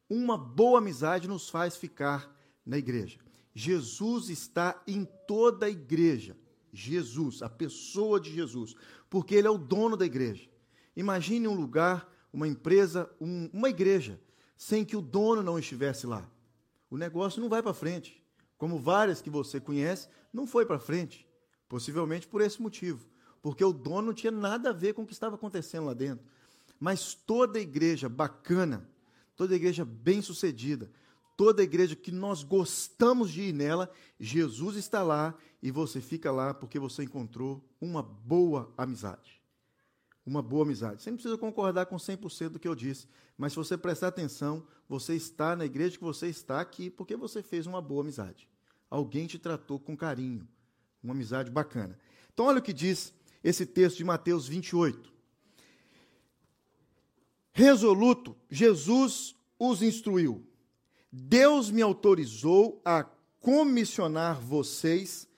[0.09, 2.35] Uma boa amizade nos faz ficar
[2.66, 3.18] na igreja.
[3.55, 6.37] Jesus está em toda a igreja.
[6.73, 8.75] Jesus, a pessoa de Jesus,
[9.09, 10.49] porque ele é o dono da igreja.
[10.96, 14.20] Imagine um lugar, uma empresa, um, uma igreja,
[14.57, 16.29] sem que o dono não estivesse lá.
[16.90, 18.22] O negócio não vai para frente.
[18.59, 21.26] Como várias que você conhece, não foi para frente.
[21.68, 23.07] Possivelmente por esse motivo.
[23.40, 26.24] Porque o dono não tinha nada a ver com o que estava acontecendo lá dentro.
[26.79, 28.88] Mas toda igreja bacana,
[29.37, 30.90] toda igreja bem-sucedida,
[31.37, 36.53] toda igreja que nós gostamos de ir nela, Jesus está lá e você fica lá
[36.53, 39.39] porque você encontrou uma boa amizade.
[40.31, 41.03] Uma boa amizade.
[41.03, 44.64] Você não precisa concordar com 100% do que eu disse, mas se você prestar atenção,
[44.88, 48.49] você está na igreja que você está aqui porque você fez uma boa amizade.
[48.88, 50.47] Alguém te tratou com carinho,
[51.03, 51.99] uma amizade bacana.
[52.33, 53.12] Então, olha o que diz
[53.43, 55.12] esse texto de Mateus 28.
[57.53, 60.47] Resoluto, Jesus os instruiu
[61.12, 63.05] Deus me autorizou a
[63.40, 65.29] comissionar vocês.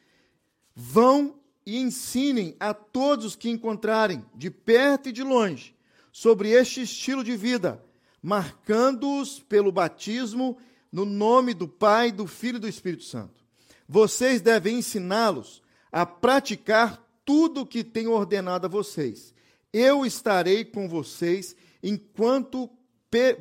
[0.75, 5.75] Vão e ensinem a todos os que encontrarem, de perto e de longe,
[6.11, 7.83] sobre este estilo de vida,
[8.23, 10.59] marcando-os pelo batismo
[10.91, 13.43] no nome do Pai, do Filho e do Espírito Santo.
[13.89, 19.35] Vocês devem ensiná-los a praticar tudo o que tenho ordenado a vocês.
[19.73, 22.71] Eu estarei com vocês enquanto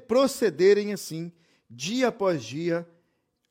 [0.08, 1.32] procederem assim
[1.70, 2.88] dia após dia,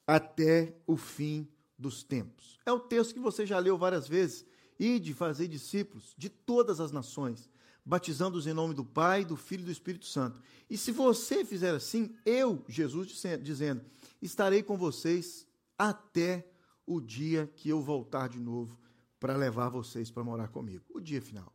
[0.06, 2.58] até o fim dos tempos.
[2.66, 4.44] É o texto que você já leu várias vezes.
[4.80, 7.50] E de fazer discípulos de todas as nações,
[7.84, 10.40] batizando-os em nome do Pai, do Filho e do Espírito Santo.
[10.70, 13.84] E se você fizer assim, eu, Jesus dizendo,
[14.22, 16.50] estarei com vocês até
[16.86, 18.78] o dia que eu voltar de novo
[19.20, 20.82] para levar vocês para morar comigo.
[20.88, 21.52] O dia final.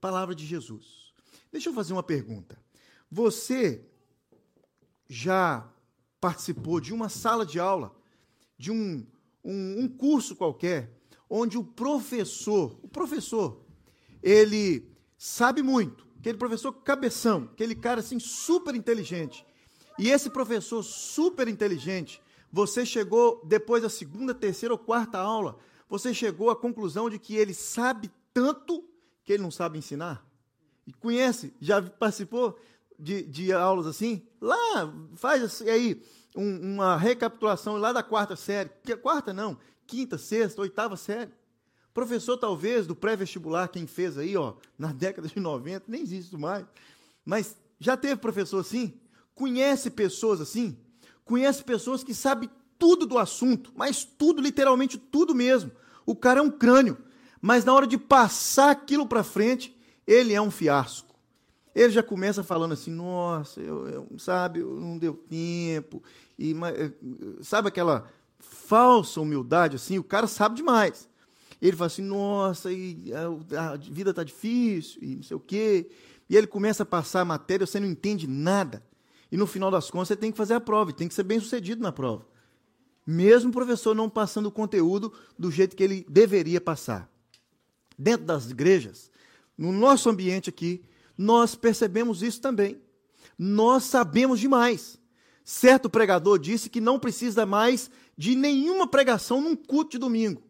[0.00, 1.12] Palavra de Jesus.
[1.52, 2.60] Deixa eu fazer uma pergunta.
[3.08, 3.86] Você
[5.08, 5.72] já
[6.20, 7.94] participou de uma sala de aula,
[8.58, 9.06] de um,
[9.44, 10.95] um, um curso qualquer,
[11.28, 13.60] onde o professor, o professor,
[14.22, 19.44] ele sabe muito, aquele professor cabeção, aquele cara assim super inteligente.
[19.98, 22.20] E esse professor super inteligente,
[22.52, 25.58] você chegou depois da segunda, terceira ou quarta aula,
[25.88, 28.84] você chegou à conclusão de que ele sabe tanto
[29.24, 30.24] que ele não sabe ensinar?
[30.86, 31.54] E conhece?
[31.60, 32.58] Já participou?
[32.98, 36.02] de, de aulas assim, lá, faz assim, aí
[36.34, 39.56] um, uma recapitulação lá da quarta série, que quarta não,
[39.86, 41.30] quinta, sexta, oitava série.
[41.94, 46.66] Professor, talvez, do pré-vestibular, quem fez aí, ó, na década de 90, nem existe mais.
[47.24, 48.94] Mas já teve professor assim?
[49.34, 50.76] Conhece pessoas assim?
[51.24, 55.70] Conhece pessoas que sabem tudo do assunto, mas tudo, literalmente tudo mesmo.
[56.04, 56.98] O cara é um crânio,
[57.40, 61.14] mas na hora de passar aquilo para frente, ele é um fiasco.
[61.74, 66.02] Ele já começa falando assim, nossa, eu, eu sabe, não deu tempo.
[66.38, 66.92] E, eh,
[67.42, 71.08] sabe aquela falsa humildade, assim, o cara sabe demais.
[71.60, 75.90] Ele fala assim, nossa, e a, a vida está difícil, e não sei o quê.
[76.28, 78.82] E ele começa a passar a matéria, você não entende nada.
[79.30, 81.40] E no final das contas, você tem que fazer a prova, tem que ser bem
[81.40, 82.26] sucedido na prova.
[83.06, 87.08] Mesmo o professor não passando o conteúdo do jeito que ele deveria passar.
[87.98, 89.10] Dentro das igrejas,
[89.56, 90.84] no nosso ambiente aqui,
[91.16, 92.80] nós percebemos isso também.
[93.38, 94.98] Nós sabemos demais.
[95.44, 100.42] Certo pregador disse que não precisa mais de nenhuma pregação num culto de domingo,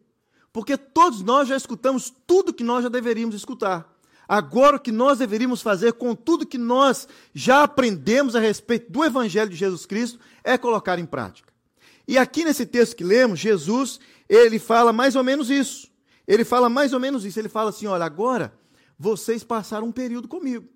[0.53, 3.93] porque todos nós já escutamos tudo que nós já deveríamos escutar.
[4.27, 9.03] Agora, o que nós deveríamos fazer com tudo que nós já aprendemos a respeito do
[9.03, 11.53] Evangelho de Jesus Cristo é colocar em prática.
[12.05, 15.89] E aqui nesse texto que lemos, Jesus, ele fala mais ou menos isso.
[16.27, 17.39] Ele fala mais ou menos isso.
[17.39, 18.53] Ele fala assim: olha, agora
[18.99, 20.67] vocês passaram um período comigo.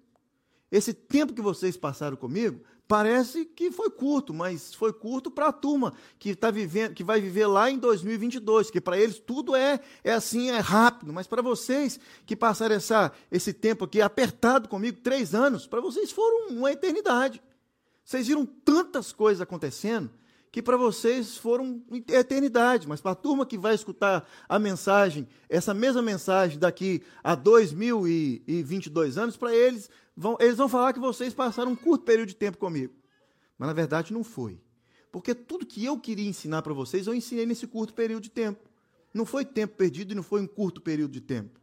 [0.71, 5.53] Esse tempo que vocês passaram comigo parece que foi curto, mas foi curto para a
[5.53, 9.79] turma que tá vivendo, que vai viver lá em 2022, que para eles tudo é
[10.03, 14.99] é assim, é rápido, mas para vocês que passaram essa, esse tempo aqui apertado comigo,
[15.01, 17.41] três anos, para vocês foram uma eternidade.
[18.03, 20.11] Vocês viram tantas coisas acontecendo
[20.51, 25.73] que para vocês foram eternidade, mas para a turma que vai escutar a mensagem, essa
[25.73, 29.89] mesma mensagem daqui a 2022 anos, para eles
[30.21, 32.93] vão, eles vão falar que vocês passaram um curto período de tempo comigo.
[33.57, 34.61] Mas na verdade não foi.
[35.11, 38.69] Porque tudo que eu queria ensinar para vocês, eu ensinei nesse curto período de tempo.
[39.13, 41.59] Não foi tempo perdido e não foi um curto período de tempo.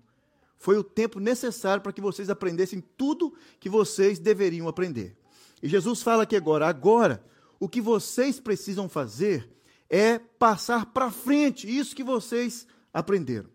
[0.59, 5.17] Foi o tempo necessário para que vocês aprendessem tudo que vocês deveriam aprender.
[5.63, 7.25] E Jesus fala aqui agora, agora
[7.61, 9.49] o que vocês precisam fazer
[9.89, 13.49] é passar para frente isso que vocês aprenderam.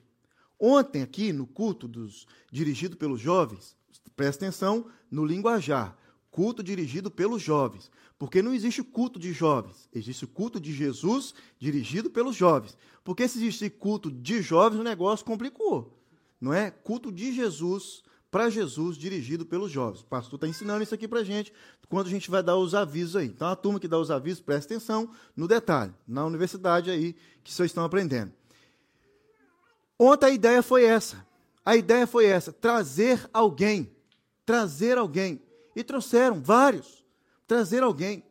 [0.57, 3.75] Ontem, aqui no culto dos, dirigido pelos jovens,
[4.15, 5.97] presta atenção no linguajar.
[6.31, 7.91] Culto dirigido pelos jovens.
[8.17, 12.77] Porque não existe culto de jovens, existe o culto de Jesus dirigido pelos jovens.
[13.03, 15.99] Porque se existe culto de jovens, o negócio complicou.
[16.39, 16.71] Não é?
[16.71, 18.01] Culto de Jesus,
[18.31, 20.01] para Jesus, dirigido pelos jovens.
[20.01, 21.51] O pastor está ensinando isso aqui para a gente,
[21.89, 23.27] quando a gente vai dar os avisos aí.
[23.27, 27.53] Então, a turma que dá os avisos, presta atenção no detalhe, na universidade aí que
[27.53, 28.31] vocês estão aprendendo.
[29.99, 31.25] Ontem a ideia foi essa.
[31.65, 33.91] A ideia foi essa: trazer alguém.
[34.45, 35.41] Trazer alguém.
[35.75, 37.03] E trouxeram vários.
[37.47, 38.23] Trazer alguém.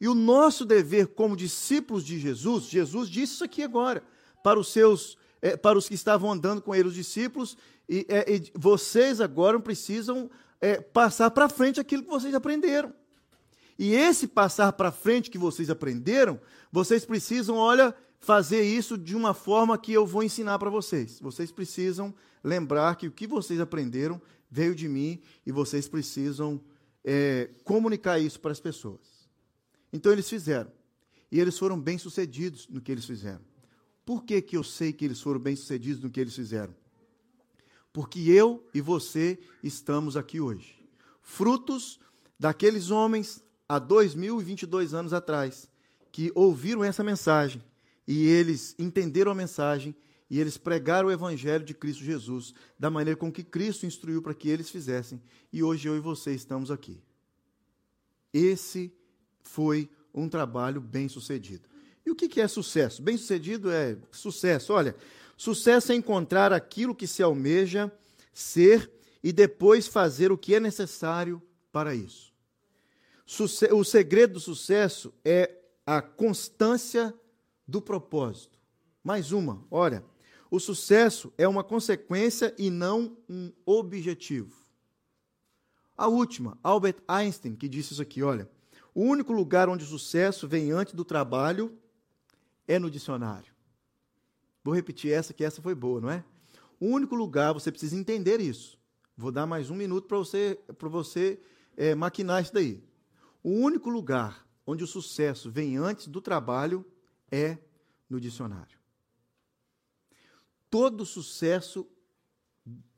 [0.00, 4.02] E o nosso dever como discípulos de Jesus, Jesus disse isso aqui agora,
[4.44, 7.56] para os seus, é, para os que estavam andando com ele, os discípulos,
[7.88, 12.92] e, é, e vocês agora precisam é, passar para frente aquilo que vocês aprenderam.
[13.76, 19.32] E esse passar para frente que vocês aprenderam, vocês precisam, olha, fazer isso de uma
[19.32, 21.20] forma que eu vou ensinar para vocês.
[21.20, 26.60] Vocês precisam lembrar que o que vocês aprenderam veio de mim e vocês precisam
[27.04, 29.28] é, comunicar isso para as pessoas.
[29.92, 30.70] Então eles fizeram.
[31.30, 33.40] E eles foram bem-sucedidos no que eles fizeram.
[34.04, 36.74] Por que, que eu sei que eles foram bem-sucedidos no que eles fizeram?
[37.92, 40.74] Porque eu e você estamos aqui hoje.
[41.20, 42.00] Frutos
[42.38, 45.68] daqueles homens há 2022 anos atrás
[46.10, 47.62] que ouviram essa mensagem
[48.08, 49.94] e eles entenderam a mensagem
[50.30, 54.32] e eles pregaram o evangelho de Cristo Jesus da maneira com que Cristo instruiu para
[54.32, 55.20] que eles fizessem.
[55.52, 57.02] E hoje eu e você estamos aqui.
[58.32, 58.90] Esse
[59.42, 61.68] foi um trabalho bem sucedido.
[62.04, 63.02] E o que é sucesso?
[63.02, 64.72] Bem sucedido é sucesso.
[64.72, 64.96] Olha,
[65.36, 67.92] sucesso é encontrar aquilo que se almeja
[68.32, 68.90] ser
[69.22, 72.32] e depois fazer o que é necessário para isso.
[73.70, 75.54] O segredo do sucesso é
[75.84, 77.14] a constância
[77.68, 78.58] do propósito.
[79.04, 80.02] Mais uma, olha,
[80.50, 84.56] o sucesso é uma consequência e não um objetivo.
[85.96, 88.48] A última, Albert Einstein, que disse isso aqui, olha,
[88.94, 91.76] o único lugar onde o sucesso vem antes do trabalho
[92.66, 93.52] é no dicionário.
[94.64, 96.24] Vou repetir essa, que essa foi boa, não é?
[96.80, 98.78] O único lugar, você precisa entender isso.
[99.16, 101.40] Vou dar mais um minuto para você, para você
[101.76, 102.82] é, maquinar isso daí.
[103.42, 106.84] O único lugar onde o sucesso vem antes do trabalho
[107.30, 107.58] é
[108.08, 108.78] no dicionário.
[110.70, 111.86] Todo sucesso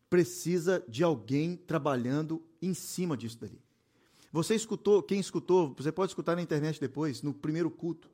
[0.08, 3.60] precisa de alguém trabalhando em cima disso daí.
[4.32, 8.08] Você escutou, quem escutou, você pode escutar na internet depois, no primeiro culto.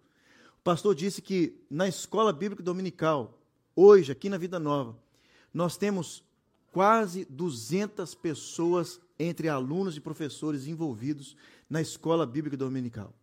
[0.58, 3.38] O pastor disse que na escola bíblica dominical,
[3.74, 4.98] hoje, aqui na Vida Nova,
[5.52, 6.22] nós temos
[6.72, 11.36] quase 200 pessoas entre alunos e professores envolvidos
[11.68, 13.14] na escola bíblica dominical.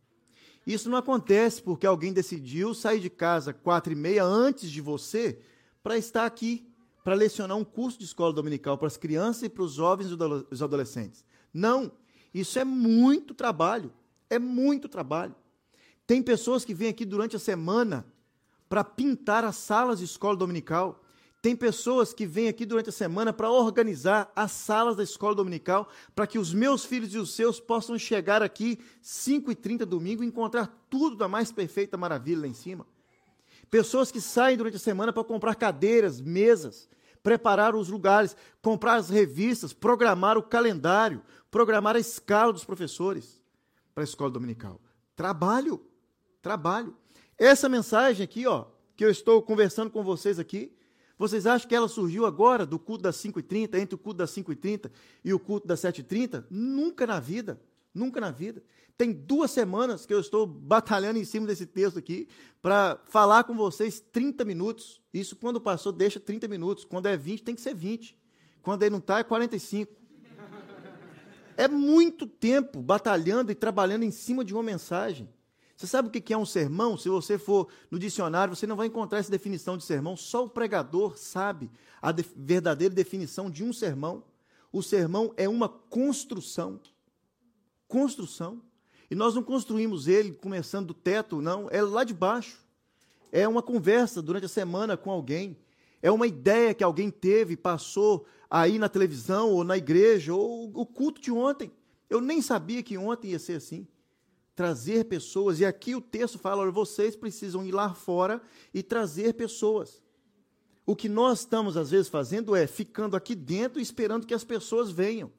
[0.66, 5.40] Isso não acontece porque alguém decidiu sair de casa quatro e meia antes de você
[5.82, 6.66] para estar aqui,
[7.04, 10.16] para lecionar um curso de escola dominical para as crianças e para os jovens e
[10.54, 11.26] os adolescentes.
[11.54, 11.92] Não,
[12.34, 13.92] isso é muito trabalho,
[14.30, 15.36] é muito trabalho.
[16.08, 18.06] Tem pessoas que vêm aqui durante a semana
[18.70, 21.03] para pintar as salas de escola dominical,
[21.44, 25.90] tem pessoas que vêm aqui durante a semana para organizar as salas da escola dominical,
[26.16, 30.74] para que os meus filhos e os seus possam chegar aqui 5h30 domingo e encontrar
[30.90, 32.88] tudo da mais perfeita maravilha lá em cima.
[33.70, 36.88] Pessoas que saem durante a semana para comprar cadeiras, mesas,
[37.22, 41.22] preparar os lugares, comprar as revistas, programar o calendário,
[41.52, 43.42] programar a escala dos professores
[43.94, 44.80] para a escola dominical.
[45.14, 45.86] Trabalho,
[46.42, 46.96] trabalho.
[47.38, 50.74] Essa mensagem aqui, ó, que eu estou conversando com vocês aqui,
[51.24, 54.92] vocês acham que ela surgiu agora, do culto das 5h30, entre o culto das 5h30
[55.24, 56.44] e o culto das 7h30?
[56.50, 57.62] Nunca na vida.
[57.94, 58.62] Nunca na vida.
[58.98, 62.28] Tem duas semanas que eu estou batalhando em cima desse texto aqui
[62.62, 65.02] para falar com vocês 30 minutos.
[65.14, 66.84] Isso quando passou, deixa 30 minutos.
[66.84, 68.18] Quando é 20, tem que ser 20.
[68.62, 69.94] Quando ele não está, é 45.
[71.56, 75.30] É muito tempo batalhando e trabalhando em cima de uma mensagem.
[75.76, 76.98] Você sabe o que é um sermão?
[76.98, 80.16] Se você for no dicionário, você não vai encontrar essa definição de sermão.
[80.16, 81.70] Só o pregador sabe
[82.02, 84.24] a de verdadeira definição de um sermão.
[84.72, 86.80] O sermão é uma construção.
[87.88, 88.62] Construção.
[89.10, 91.68] E nós não construímos ele começando do teto, não.
[91.70, 92.60] É lá de baixo.
[93.32, 95.58] É uma conversa durante a semana com alguém.
[96.02, 100.86] É uma ideia que alguém teve, passou aí na televisão ou na igreja, ou o
[100.86, 101.72] culto de ontem.
[102.10, 103.88] Eu nem sabia que ontem ia ser assim
[104.56, 108.42] trazer pessoas, e aqui o texto fala: olha, vocês precisam ir lá fora
[108.74, 110.02] e trazer pessoas.
[110.86, 114.92] O que nós estamos, às vezes, fazendo é ficando aqui dentro esperando que as pessoas
[114.92, 115.32] venham.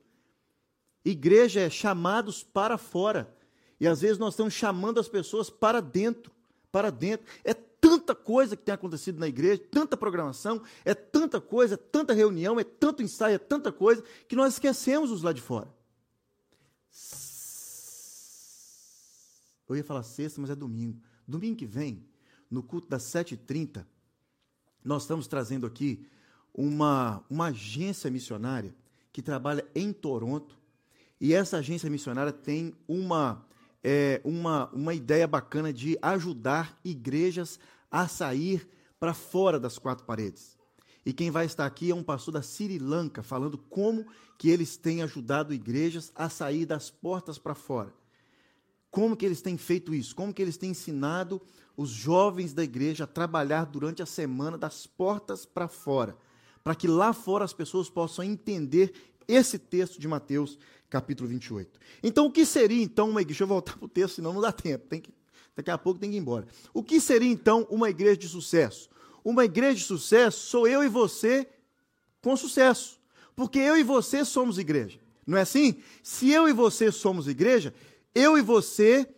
[1.04, 3.34] Igreja é chamados para fora.
[3.78, 6.32] E às vezes nós estamos chamando as pessoas para dentro.
[6.72, 7.26] Para dentro.
[7.44, 12.14] É tanta coisa que tem acontecido na igreja, tanta programação, é tanta coisa, é tanta
[12.14, 15.68] reunião, é tanto ensaio, é tanta coisa, que nós esquecemos os lá de fora.
[19.68, 21.00] Eu ia falar sexta, mas é domingo.
[21.26, 22.04] Domingo que vem,
[22.50, 23.84] no culto das 7h30,
[24.84, 26.06] nós estamos trazendo aqui
[26.52, 28.74] uma, uma agência missionária
[29.12, 30.56] que trabalha em Toronto.
[31.20, 33.46] E essa agência missionária tem uma,
[33.82, 37.58] é, uma, uma ideia bacana de ajudar igrejas
[37.90, 38.68] a sair
[39.00, 40.58] para fora das quatro paredes.
[41.06, 44.06] E quem vai estar aqui é um pastor da Sri Lanka, falando como
[44.38, 47.92] que eles têm ajudado igrejas a sair das portas para fora.
[48.94, 50.14] Como que eles têm feito isso?
[50.14, 51.42] Como que eles têm ensinado
[51.76, 56.16] os jovens da igreja a trabalhar durante a semana das portas para fora,
[56.62, 58.94] para que lá fora as pessoas possam entender
[59.26, 60.56] esse texto de Mateus,
[60.88, 61.76] capítulo 28.
[62.04, 63.38] Então, o que seria então uma igreja?
[63.38, 64.86] Deixa eu voltar para o texto, senão não dá tempo.
[64.86, 65.12] Tem que,
[65.56, 66.46] daqui a pouco tem que ir embora.
[66.72, 68.88] O que seria então uma igreja de sucesso?
[69.24, 71.48] Uma igreja de sucesso sou eu e você
[72.22, 73.00] com sucesso.
[73.34, 75.00] Porque eu e você somos igreja.
[75.26, 75.82] Não é assim?
[76.00, 77.74] Se eu e você somos igreja,
[78.14, 79.08] eu e você,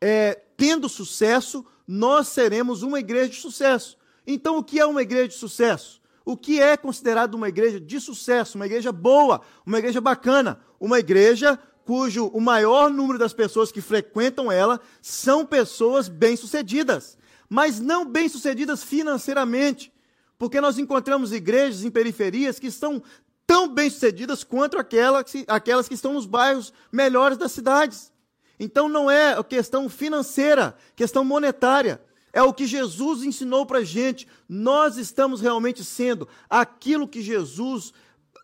[0.00, 3.96] é, tendo sucesso, nós seremos uma igreja de sucesso.
[4.26, 6.00] Então, o que é uma igreja de sucesso?
[6.24, 10.98] O que é considerado uma igreja de sucesso, uma igreja boa, uma igreja bacana, uma
[10.98, 17.16] igreja cujo o maior número das pessoas que frequentam ela são pessoas bem-sucedidas,
[17.48, 19.92] mas não bem-sucedidas financeiramente,
[20.36, 23.00] porque nós encontramos igrejas em periferias que estão
[23.46, 28.12] tão bem-sucedidas quanto aquelas, aquelas que estão nos bairros melhores das cidades.
[28.58, 32.00] Então não é questão financeira, questão monetária.
[32.32, 34.26] É o que Jesus ensinou para a gente.
[34.48, 37.92] Nós estamos realmente sendo aquilo que Jesus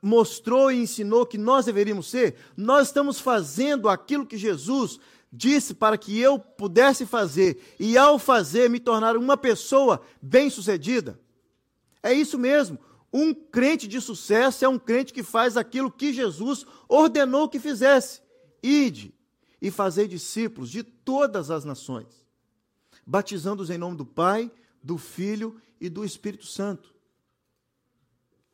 [0.02, 2.36] mostrou e ensinou que nós deveríamos ser.
[2.56, 4.98] Nós estamos fazendo aquilo que Jesus
[5.32, 11.18] disse para que eu pudesse fazer e, ao fazer, me tornar uma pessoa bem-sucedida.
[12.02, 12.78] É isso mesmo.
[13.12, 18.20] Um crente de sucesso é um crente que faz aquilo que Jesus ordenou que fizesse.
[18.62, 19.14] Ide
[19.62, 22.26] e fazei discípulos de todas as nações,
[23.06, 24.50] batizando-os em nome do Pai,
[24.82, 26.92] do Filho e do Espírito Santo.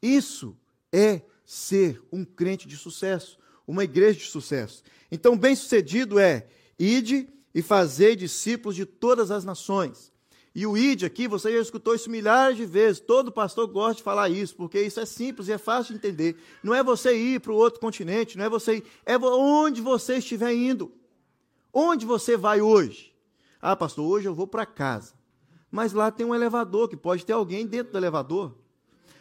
[0.02, 0.54] Isso
[0.92, 4.82] é ser um crente de sucesso, uma igreja de sucesso.
[5.10, 6.46] Então, bem-sucedido é
[6.78, 10.12] ide e fazei discípulos de todas as nações.
[10.54, 13.00] E o id aqui, você já escutou isso milhares de vezes.
[13.00, 16.36] Todo pastor gosta de falar isso, porque isso é simples e é fácil de entender.
[16.62, 20.16] Não é você ir para o outro continente, não é você ir, é onde você
[20.16, 20.92] estiver indo.
[21.72, 23.14] Onde você vai hoje?
[23.60, 25.14] Ah, pastor, hoje eu vou para casa.
[25.70, 28.54] Mas lá tem um elevador, que pode ter alguém dentro do elevador.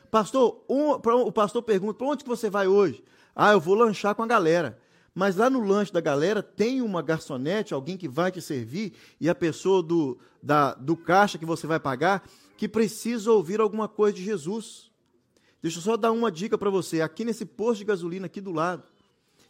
[0.10, 3.04] Pastor, um, o pastor pergunta: para onde que você vai hoje?
[3.36, 4.80] Ah, eu vou lanchar com a galera.
[5.14, 9.28] Mas lá no lanche da galera tem uma garçonete, alguém que vai te servir, e
[9.28, 12.24] a pessoa do, da, do caixa que você vai pagar,
[12.56, 14.92] que precisa ouvir alguma coisa de Jesus.
[15.60, 17.02] Deixa eu só dar uma dica para você.
[17.02, 18.84] Aqui nesse posto de gasolina, aqui do lado,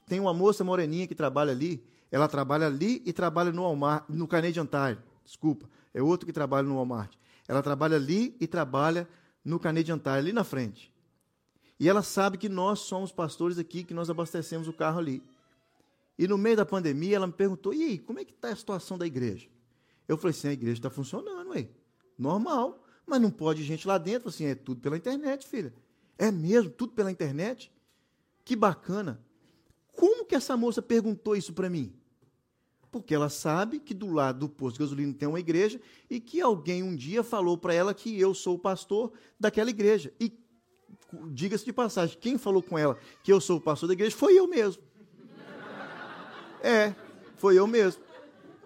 [0.08, 1.84] tem uma moça moreninha que trabalha ali.
[2.12, 5.00] Ela trabalha ali e trabalha no Walmart, no Canadian Tire.
[5.26, 7.14] Desculpa, é outro que trabalha no Walmart.
[7.48, 9.08] Ela trabalha ali e trabalha
[9.44, 10.94] no Canadian Tire, ali na frente.
[11.80, 15.22] E ela sabe que nós somos pastores aqui, que nós abastecemos o carro ali.
[16.18, 18.56] E no meio da pandemia, ela me perguntou: e aí, como é que está a
[18.56, 19.48] situação da igreja?
[20.08, 21.70] Eu falei assim: a igreja está funcionando, ué.
[22.18, 22.84] Normal.
[23.06, 24.30] Mas não pode gente lá dentro.
[24.30, 25.74] Assim, é tudo pela internet, filha.
[26.18, 27.72] É mesmo, tudo pela internet?
[28.44, 29.22] Que bacana.
[29.94, 31.94] Como que essa moça perguntou isso para mim?
[32.92, 35.80] Porque ela sabe que do lado do posto de gasolina tem uma igreja
[36.10, 40.14] e que alguém um dia falou para ela que eu sou o pastor daquela igreja.
[40.20, 40.32] E
[41.32, 44.38] diga-se de passagem, quem falou com ela que eu sou o pastor da igreja foi
[44.38, 44.82] eu mesmo.
[46.64, 46.94] É,
[47.36, 48.02] foi eu mesmo.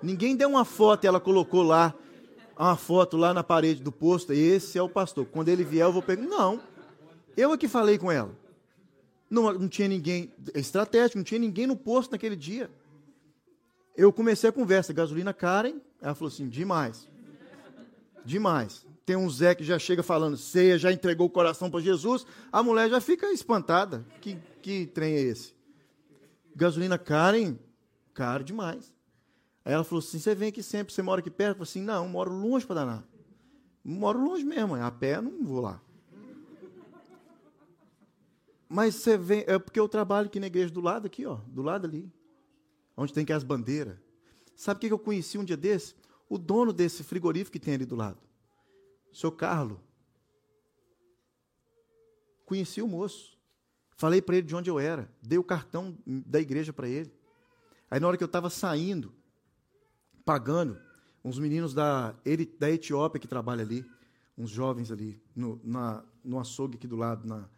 [0.02, 1.94] Ninguém deu uma foto e ela colocou lá,
[2.58, 5.26] uma foto lá na parede do posto, esse é o pastor.
[5.26, 6.22] Quando ele vier, eu vou pegar.
[6.22, 6.62] Não,
[7.36, 8.36] eu é que falei com ela.
[9.30, 12.70] Não, não tinha ninguém, estratégico, não tinha ninguém no posto naquele dia.
[13.96, 17.08] Eu comecei a conversa, gasolina Karen, ela falou assim, demais,
[18.26, 18.86] demais.
[19.06, 22.64] Tem um Zé que já chega falando, ceia, já entregou o coração para Jesus, a
[22.64, 24.06] mulher já fica espantada.
[24.22, 25.54] Que, que trem é esse?
[26.56, 27.58] Gasolina Karen,
[28.14, 28.94] caro demais.
[29.66, 31.52] Aí ela falou assim, você vem aqui sempre, você mora aqui perto?
[31.52, 33.04] Eu falei assim, não, moro longe para danar.
[33.84, 35.82] Moro longe mesmo, a pé não vou lá.
[38.70, 41.62] Mas você vem, é porque eu trabalho aqui na igreja do lado, aqui, ó, do
[41.62, 42.10] lado ali,
[43.02, 43.98] onde tem que as bandeiras.
[44.56, 45.96] Sabe o que eu conheci um dia desse?
[46.30, 48.20] O dono desse frigorífico que tem ali do lado,
[49.12, 49.80] o seu Carlos.
[52.46, 53.38] Conheci o moço.
[53.98, 55.12] Falei para ele de onde eu era.
[55.22, 57.12] Dei o cartão da igreja para ele.
[57.90, 59.14] Aí na hora que eu estava saindo,
[60.24, 60.80] pagando,
[61.24, 62.16] uns meninos da,
[62.60, 63.86] da Etiópia que trabalham ali,
[64.38, 67.50] uns jovens ali, no, na, no açougue aqui do lado, na,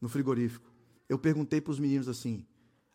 [0.00, 0.70] no frigorífico.
[1.08, 2.46] Eu perguntei para os meninos assim: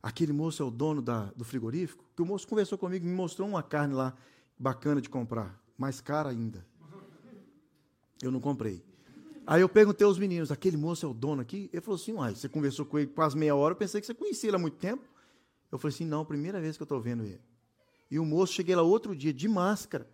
[0.02, 2.04] aquele moço é o dono da, do frigorífico?
[2.16, 4.16] Que o moço conversou comigo, me mostrou uma carne lá
[4.58, 6.66] bacana de comprar, mais cara ainda.
[8.22, 8.84] Eu não comprei.
[9.46, 11.70] Aí eu perguntei aos meninos: aquele moço é o dono aqui?
[11.74, 14.14] Ele falou assim: uai, você conversou com ele quase meia hora, eu pensei que você
[14.14, 15.04] conhecia ele há muito tempo.
[15.72, 17.42] Eu falei assim: não, primeira vez que eu estou vendo ele.
[18.10, 20.08] E o moço, cheguei lá outro dia, de máscara,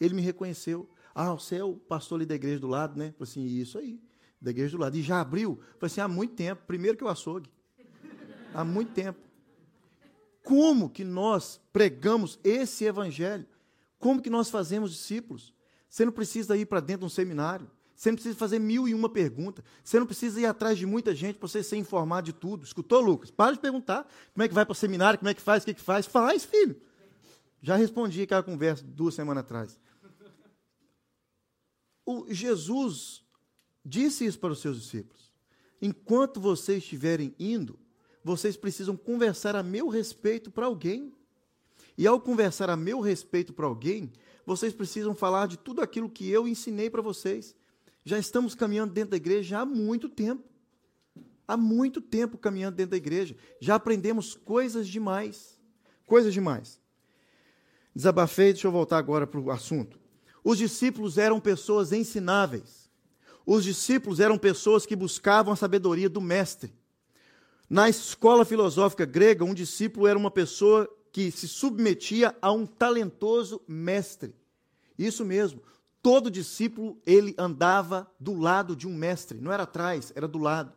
[0.00, 0.88] ele me reconheceu.
[1.14, 3.08] Ah, você é o pastor ali da igreja do lado, né?
[3.08, 4.00] Eu falei assim: isso aí
[4.40, 4.96] da igreja do lado.
[4.96, 5.60] E já abriu.
[5.78, 6.62] Falei assim, há muito tempo.
[6.66, 7.50] Primeiro que o açougue.
[8.54, 9.18] Há muito tempo.
[10.42, 13.46] Como que nós pregamos esse evangelho?
[13.98, 15.54] Como que nós fazemos discípulos?
[15.88, 17.70] Você não precisa ir para dentro de um seminário.
[17.94, 19.62] Você não precisa fazer mil e uma pergunta.
[19.84, 22.64] Você não precisa ir atrás de muita gente para você ser informado de tudo.
[22.64, 23.30] Escutou, Lucas?
[23.30, 25.66] Para de perguntar como é que vai para o seminário, como é que faz, o
[25.66, 26.06] que, que faz.
[26.06, 26.80] Faz, filho.
[27.60, 29.78] Já respondi aquela conversa duas semanas atrás.
[32.06, 33.22] O Jesus
[33.84, 35.30] disse isso para os seus discípulos.
[35.82, 37.78] Enquanto vocês estiverem indo,
[38.22, 41.12] vocês precisam conversar a meu respeito para alguém.
[41.96, 44.12] E ao conversar a meu respeito para alguém,
[44.46, 47.54] vocês precisam falar de tudo aquilo que eu ensinei para vocês.
[48.04, 50.44] Já estamos caminhando dentro da igreja há muito tempo.
[51.46, 53.36] Há muito tempo caminhando dentro da igreja.
[53.60, 55.58] Já aprendemos coisas demais.
[56.06, 56.80] Coisas demais.
[57.94, 59.98] Desabafei, deixa eu voltar agora para o assunto.
[60.42, 62.88] Os discípulos eram pessoas ensináveis.
[63.44, 66.72] Os discípulos eram pessoas que buscavam a sabedoria do mestre.
[67.70, 73.62] Na escola filosófica grega, um discípulo era uma pessoa que se submetia a um talentoso
[73.68, 74.34] mestre.
[74.98, 75.62] Isso mesmo.
[76.02, 80.72] Todo discípulo ele andava do lado de um mestre, não era atrás, era do lado.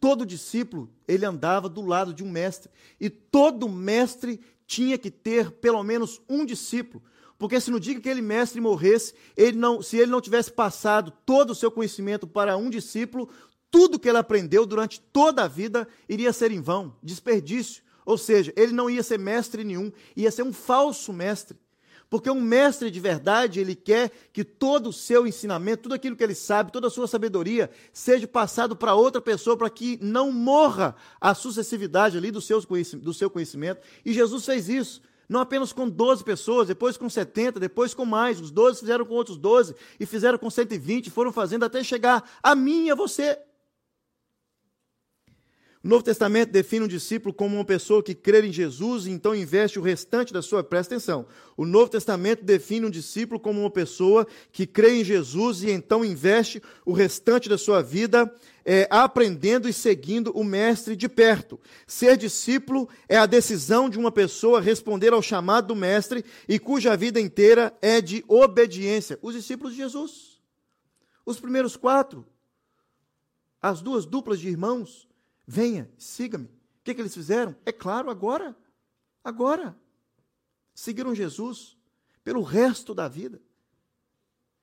[0.00, 5.50] Todo discípulo ele andava do lado de um mestre e todo mestre tinha que ter
[5.50, 7.02] pelo menos um discípulo,
[7.40, 11.10] porque se no dia que aquele mestre morresse, ele não, se ele não tivesse passado
[11.24, 13.28] todo o seu conhecimento para um discípulo,
[13.70, 17.82] tudo que ele aprendeu durante toda a vida iria ser em vão, desperdício.
[18.04, 21.56] Ou seja, ele não ia ser mestre nenhum, ia ser um falso mestre.
[22.08, 26.24] Porque um mestre de verdade, ele quer que todo o seu ensinamento, tudo aquilo que
[26.24, 30.96] ele sabe, toda a sua sabedoria, seja passado para outra pessoa, para que não morra
[31.20, 33.80] a sucessividade ali do seu, do seu conhecimento.
[34.04, 38.40] E Jesus fez isso não apenas com 12 pessoas, depois com 70, depois com mais.
[38.40, 42.56] Os 12 fizeram com outros 12 e fizeram com 120, foram fazendo até chegar a
[42.56, 43.38] mim e a você.
[45.82, 49.34] O Novo Testamento define um discípulo como uma pessoa que crê em Jesus e então
[49.34, 50.62] investe o restante da sua.
[50.62, 51.26] Presta atenção.
[51.56, 56.04] O Novo Testamento define um discípulo como uma pessoa que crê em Jesus e então
[56.04, 58.30] investe o restante da sua vida
[58.62, 61.58] é, aprendendo e seguindo o Mestre de perto.
[61.86, 66.94] Ser discípulo é a decisão de uma pessoa responder ao chamado do Mestre e cuja
[66.94, 69.18] vida inteira é de obediência.
[69.22, 70.42] Os discípulos de Jesus.
[71.24, 72.26] Os primeiros quatro.
[73.62, 75.09] As duas duplas de irmãos
[75.52, 76.44] Venha, siga-me.
[76.44, 76.50] O
[76.84, 77.56] que, que eles fizeram?
[77.66, 78.56] É claro, agora.
[79.24, 79.76] Agora.
[80.72, 81.76] Seguiram Jesus
[82.22, 83.42] pelo resto da vida.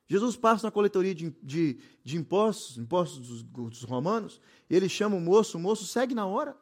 [0.07, 5.17] Jesus passa na coletoria de, de, de impostos, impostos dos, dos, romanos, e ele chama
[5.17, 6.57] o moço, o moço segue na hora.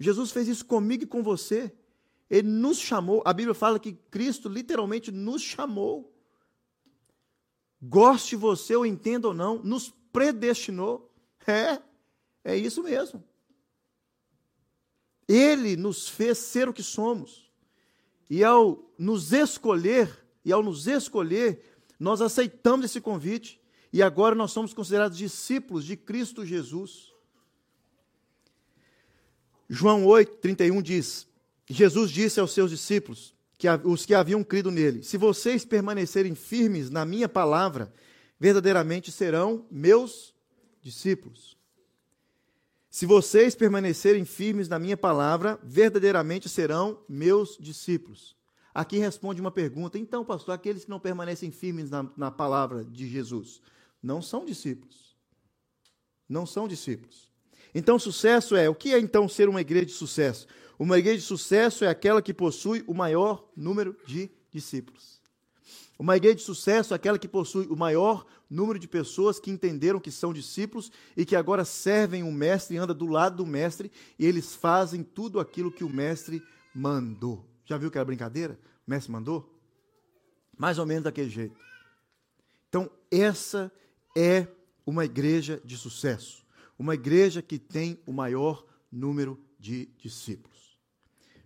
[0.00, 1.72] Jesus fez isso comigo e com você.
[2.28, 6.12] Ele nos chamou, a Bíblia fala que Cristo literalmente nos chamou.
[7.80, 11.08] Goste você ou entenda ou não, nos predestinou.
[11.46, 11.80] É.
[12.44, 13.22] É isso mesmo.
[15.28, 17.50] Ele nos fez ser o que somos.
[18.28, 21.62] E ao nos escolher, e ao nos escolher,
[21.98, 23.60] nós aceitamos esse convite.
[23.92, 27.12] E agora nós somos considerados discípulos de Cristo Jesus.
[29.68, 31.26] João 8, 31 diz:
[31.68, 36.90] Jesus disse aos seus discípulos, que, os que haviam crido nele: Se vocês permanecerem firmes
[36.90, 37.92] na minha palavra,
[38.38, 40.34] verdadeiramente serão meus
[40.82, 41.56] discípulos.
[42.92, 48.36] Se vocês permanecerem firmes na minha palavra, verdadeiramente serão meus discípulos.
[48.74, 49.98] Aqui responde uma pergunta.
[49.98, 53.62] Então, pastor, aqueles que não permanecem firmes na, na palavra de Jesus
[54.02, 55.16] não são discípulos.
[56.28, 57.30] Não são discípulos.
[57.74, 58.68] Então, sucesso é.
[58.68, 60.46] O que é então ser uma igreja de sucesso?
[60.78, 65.21] Uma igreja de sucesso é aquela que possui o maior número de discípulos.
[66.02, 70.00] Uma igreja de sucesso é aquela que possui o maior número de pessoas que entenderam
[70.00, 73.88] que são discípulos e que agora servem o mestre, anda do lado do mestre
[74.18, 76.42] e eles fazem tudo aquilo que o mestre
[76.74, 77.48] mandou.
[77.64, 78.58] Já viu que era brincadeira?
[78.84, 79.56] O mestre mandou?
[80.58, 81.56] Mais ou menos daquele jeito.
[82.68, 83.70] Então, essa
[84.16, 84.48] é
[84.84, 86.44] uma igreja de sucesso.
[86.76, 90.51] Uma igreja que tem o maior número de discípulos.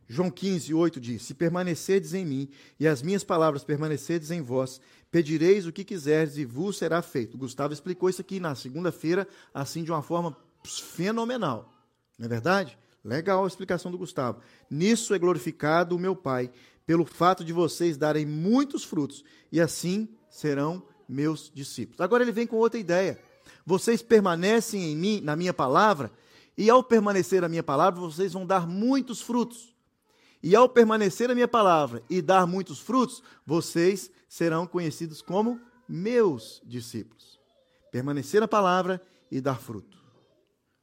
[0.08, 2.48] João 15, 8 diz: Se permanecerdes em mim
[2.78, 4.80] e as minhas palavras permanecerdes em vós,
[5.10, 7.38] pedireis o que quiserdes e vos será feito.
[7.38, 11.72] Gustavo explicou isso aqui na segunda-feira, assim de uma forma fenomenal.
[12.18, 12.78] Não é verdade?
[13.04, 14.40] Legal a explicação do Gustavo.
[14.70, 16.50] Nisso é glorificado o meu Pai,
[16.84, 22.00] pelo fato de vocês darem muitos frutos, e assim serão meus discípulos.
[22.00, 23.20] Agora ele vem com outra ideia.
[23.64, 26.10] Vocês permanecem em mim, na minha palavra,
[26.56, 29.75] e ao permanecer na minha palavra, vocês vão dar muitos frutos.
[30.46, 36.62] E ao permanecer na minha palavra e dar muitos frutos, vocês serão conhecidos como meus
[36.64, 37.40] discípulos.
[37.90, 39.98] Permanecer na palavra e dar fruto.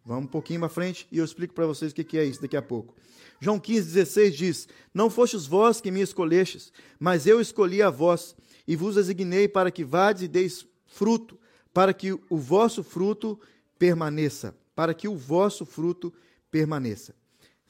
[0.05, 2.57] Vamos um pouquinho para frente e eu explico para vocês o que é isso daqui
[2.57, 2.93] a pouco.
[3.39, 8.35] João 15, 16 diz: Não fostes vós que me escolhestes, mas eu escolhi a vós,
[8.67, 11.39] e vos designei para que vades e deis fruto,
[11.73, 13.39] para que o vosso fruto
[13.79, 14.53] permaneça.
[14.75, 16.13] Para que o vosso fruto
[16.51, 17.15] permaneça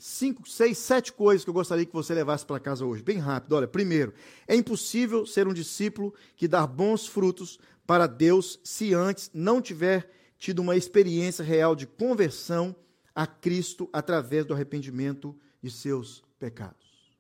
[0.04, 3.54] cinco, seis, sete coisas que eu gostaria que você levasse para casa hoje, bem rápido.
[3.54, 4.14] Olha, primeiro,
[4.46, 10.12] é impossível ser um discípulo que dá bons frutos para Deus se antes não tiver
[10.38, 12.76] tido uma experiência real de conversão
[13.16, 17.16] a Cristo através do arrependimento de seus pecados.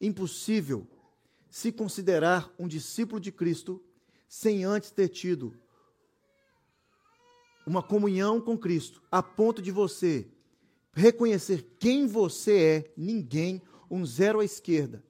[0.00, 0.86] Impossível
[1.50, 3.82] se considerar um discípulo de Cristo
[4.28, 5.56] sem antes ter tido
[7.66, 10.30] uma comunhão com Cristo, a ponto de você
[10.96, 15.04] reconhecer quem você é, ninguém, um zero à esquerda,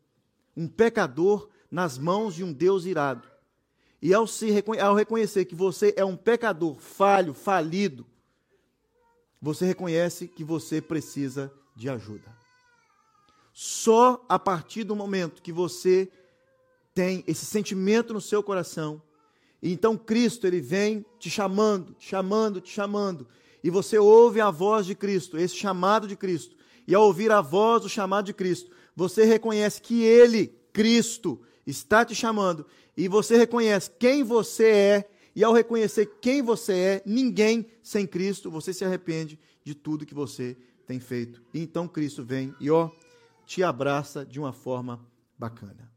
[0.56, 3.28] um pecador nas mãos de um Deus irado.
[4.02, 8.04] E ao, se, ao reconhecer que você é um pecador falho, falido,
[9.40, 12.36] você reconhece que você precisa de ajuda.
[13.52, 16.10] Só a partir do momento que você
[16.92, 19.00] tem esse sentimento no seu coração,
[19.62, 23.26] e então Cristo ele vem te chamando, te chamando, te chamando,
[23.66, 26.54] e você ouve a voz de Cristo, esse chamado de Cristo,
[26.86, 32.04] e ao ouvir a voz do chamado de Cristo, você reconhece que Ele, Cristo, está
[32.04, 32.64] te chamando,
[32.96, 38.52] e você reconhece quem você é, e ao reconhecer quem você é, ninguém sem Cristo,
[38.52, 40.56] você se arrepende de tudo que você
[40.86, 41.42] tem feito.
[41.52, 42.88] E então Cristo vem e ó,
[43.44, 45.04] te abraça de uma forma
[45.36, 45.90] bacana.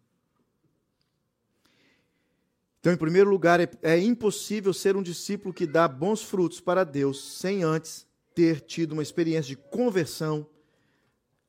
[2.79, 6.83] Então, em primeiro lugar, é, é, impossível ser um discípulo que dá bons frutos para
[6.83, 10.47] Deus sem antes ter tido uma experiência de conversão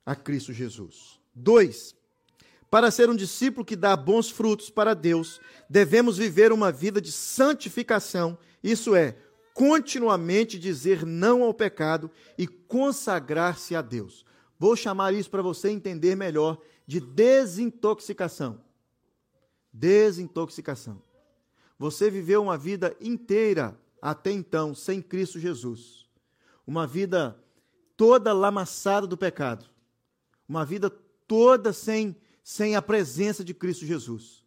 [0.05, 1.20] a Cristo Jesus.
[1.33, 1.95] Dois,
[2.68, 7.12] para ser um discípulo que dá bons frutos para Deus, devemos viver uma vida de
[7.12, 9.16] santificação, isso é,
[9.55, 14.24] continuamente dizer não ao pecado e consagrar-se a Deus.
[14.59, 18.61] Vou chamar isso para você entender melhor de desintoxicação.
[19.72, 21.01] Desintoxicação.
[21.81, 26.07] Você viveu uma vida inteira até então sem Cristo Jesus.
[26.66, 27.43] Uma vida
[27.97, 29.64] toda lamaçada do pecado.
[30.47, 30.91] Uma vida
[31.26, 32.14] toda sem,
[32.45, 34.45] sem a presença de Cristo Jesus.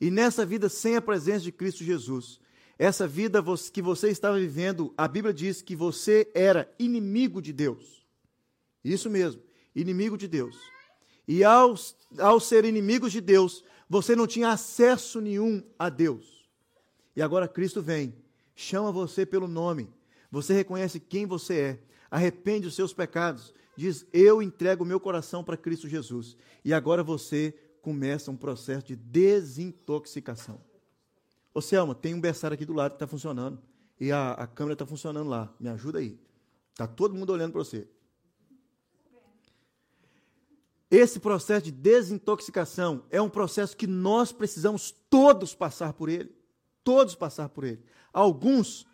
[0.00, 2.38] E nessa vida sem a presença de Cristo Jesus,
[2.78, 8.06] essa vida que você estava vivendo, a Bíblia diz que você era inimigo de Deus.
[8.84, 9.42] Isso mesmo,
[9.74, 10.56] inimigo de Deus.
[11.26, 11.74] E ao,
[12.20, 16.35] ao ser inimigos de Deus, você não tinha acesso nenhum a Deus.
[17.16, 18.14] E agora Cristo vem,
[18.54, 19.88] chama você pelo nome,
[20.30, 25.42] você reconhece quem você é, arrepende os seus pecados, diz: Eu entrego o meu coração
[25.42, 26.36] para Cristo Jesus.
[26.62, 30.60] E agora você começa um processo de desintoxicação.
[31.54, 33.58] Ô Selma, tem um berçário aqui do lado que está funcionando.
[33.98, 35.54] E a, a câmera está funcionando lá.
[35.58, 36.18] Me ajuda aí.
[36.72, 37.88] Está todo mundo olhando para você.
[40.90, 46.36] Esse processo de desintoxicação é um processo que nós precisamos todos passar por ele
[46.86, 47.82] todos passar por ele.
[48.12, 48.86] Alguns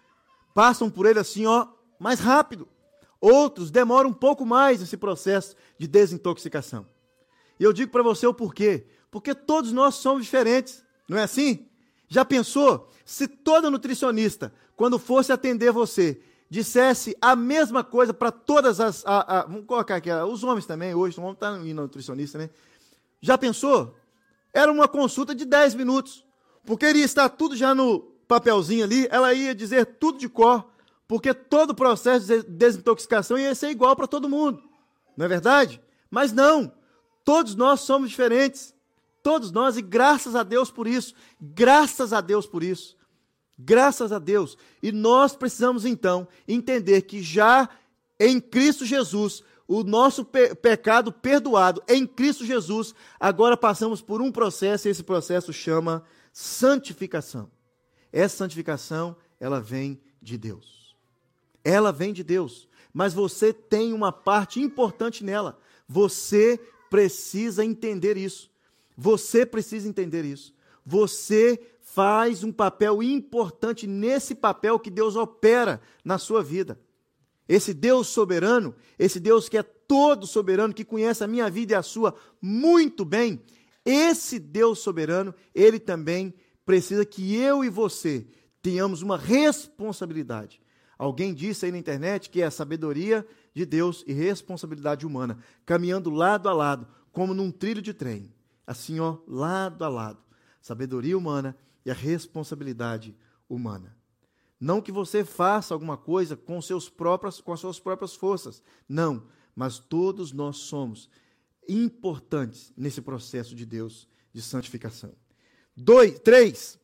[0.54, 1.68] passam por ele assim, ó,
[1.98, 2.66] mais rápido.
[3.20, 6.86] Outros demoram um pouco mais nesse processo de desintoxicação.
[7.60, 8.86] E eu digo para você o porquê.
[9.10, 11.68] Porque todos nós somos diferentes, não é assim?
[12.08, 16.18] Já pensou se toda nutricionista, quando fosse atender você,
[16.48, 19.04] dissesse a mesma coisa para todas as.
[19.04, 22.48] A, a, vamos colocar aqui, os homens também, hoje, o homem está indo nutricionista, né?
[23.20, 23.94] Já pensou?
[24.52, 26.24] Era uma consulta de 10 minutos.
[26.64, 30.66] Porque iria estar tudo já no papelzinho ali, ela ia dizer tudo de cor,
[31.06, 34.62] porque todo o processo de desintoxicação ia ser igual para todo mundo.
[35.16, 35.80] Não é verdade?
[36.10, 36.72] Mas não.
[37.24, 38.74] Todos nós somos diferentes.
[39.22, 41.14] Todos nós, e graças a Deus por isso.
[41.40, 42.96] Graças a Deus por isso.
[43.58, 44.56] Graças a Deus.
[44.82, 47.68] E nós precisamos então entender que já
[48.18, 54.32] em Cristo Jesus, o nosso pe pecado perdoado em Cristo Jesus, agora passamos por um
[54.32, 57.50] processo, e esse processo chama santificação.
[58.12, 60.96] Essa santificação, ela vem de Deus.
[61.64, 65.58] Ela vem de Deus, mas você tem uma parte importante nela.
[65.88, 66.58] Você
[66.90, 68.50] precisa entender isso.
[68.96, 70.54] Você precisa entender isso.
[70.84, 76.80] Você faz um papel importante nesse papel que Deus opera na sua vida.
[77.48, 81.76] Esse Deus soberano, esse Deus que é todo soberano, que conhece a minha vida e
[81.76, 83.42] a sua muito bem,
[83.84, 88.26] esse Deus soberano, ele também precisa que eu e você
[88.60, 90.60] tenhamos uma responsabilidade.
[90.96, 96.10] Alguém disse aí na internet que é a sabedoria de Deus e responsabilidade humana, caminhando
[96.10, 98.32] lado a lado, como num trilho de trem.
[98.66, 100.22] Assim, ó, lado a lado.
[100.60, 103.16] Sabedoria humana e a responsabilidade
[103.48, 103.96] humana.
[104.60, 108.62] Não que você faça alguma coisa com, seus próprias, com as suas próprias forças.
[108.88, 109.24] Não.
[109.56, 111.10] Mas todos nós somos
[111.68, 115.12] importantes nesse processo de Deus de santificação.
[115.76, 116.78] Dois, três.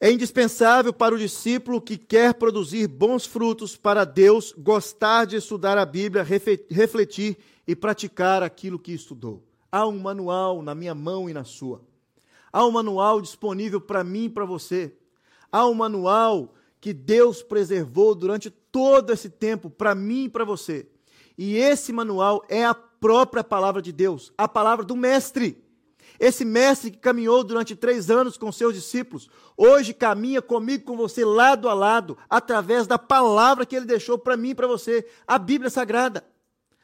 [0.00, 5.76] É indispensável para o discípulo que quer produzir bons frutos para Deus gostar de estudar
[5.76, 9.44] a Bíblia, refletir e praticar aquilo que estudou.
[9.70, 11.82] Há um manual na minha mão e na sua.
[12.52, 14.94] Há um manual disponível para mim e para você.
[15.50, 20.86] Há um manual que Deus preservou durante todo esse tempo para mim e para você.
[21.36, 25.64] E esse manual é a própria palavra de Deus, a palavra do Mestre.
[26.18, 31.24] Esse mestre que caminhou durante três anos com seus discípulos, hoje caminha comigo, com você,
[31.24, 35.38] lado a lado, através da palavra que ele deixou para mim e para você, a
[35.38, 36.24] Bíblia Sagrada.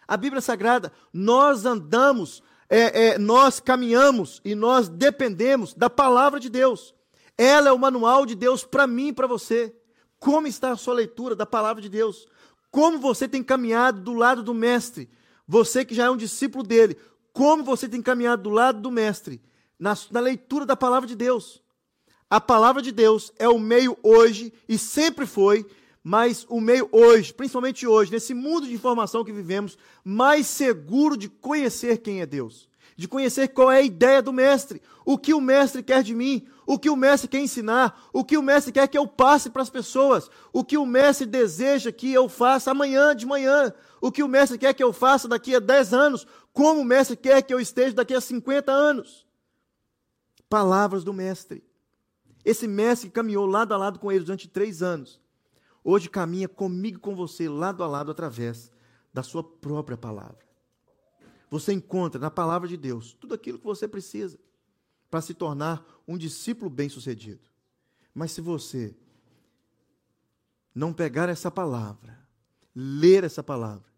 [0.07, 6.49] A Bíblia Sagrada, nós andamos, é, é, nós caminhamos e nós dependemos da palavra de
[6.49, 6.95] Deus.
[7.37, 9.75] Ela é o manual de Deus para mim e para você.
[10.21, 12.29] Como está a sua leitura da palavra de Deus?
[12.71, 15.11] Como você tem caminhado do lado do Mestre?
[15.47, 16.97] Você que já é um discípulo dele,
[17.33, 19.41] como você tem caminhado do lado do Mestre?
[19.79, 21.63] Na, na leitura da palavra de Deus?
[22.31, 25.67] A palavra de Deus é o meio hoje e sempre foi,
[26.03, 31.29] mas o meio hoje, principalmente hoje, nesse mundo de informação que vivemos, mais seguro de
[31.29, 32.69] conhecer quem é Deus.
[32.97, 36.47] De conhecer qual é a ideia do mestre, o que o mestre quer de mim,
[36.67, 39.63] o que o mestre quer ensinar, o que o mestre quer que eu passe para
[39.63, 43.73] as pessoas, o que o mestre deseja que eu faça amanhã de manhã,
[44.07, 47.17] o que o mestre quer que eu faça daqui a 10 anos, como o mestre
[47.17, 49.27] quer que eu esteja daqui a 50 anos.
[50.49, 51.65] Palavras do mestre.
[52.45, 55.21] Esse mestre caminhou lado a lado com ele durante três anos,
[55.83, 58.71] hoje caminha comigo, com você, lado a lado, através
[59.13, 60.45] da sua própria palavra
[61.55, 64.37] você encontra na palavra de Deus tudo aquilo que você precisa
[65.09, 67.49] para se tornar um discípulo bem-sucedido.
[68.13, 68.97] Mas se você
[70.75, 72.19] não pegar essa palavra,
[72.75, 73.94] ler essa palavra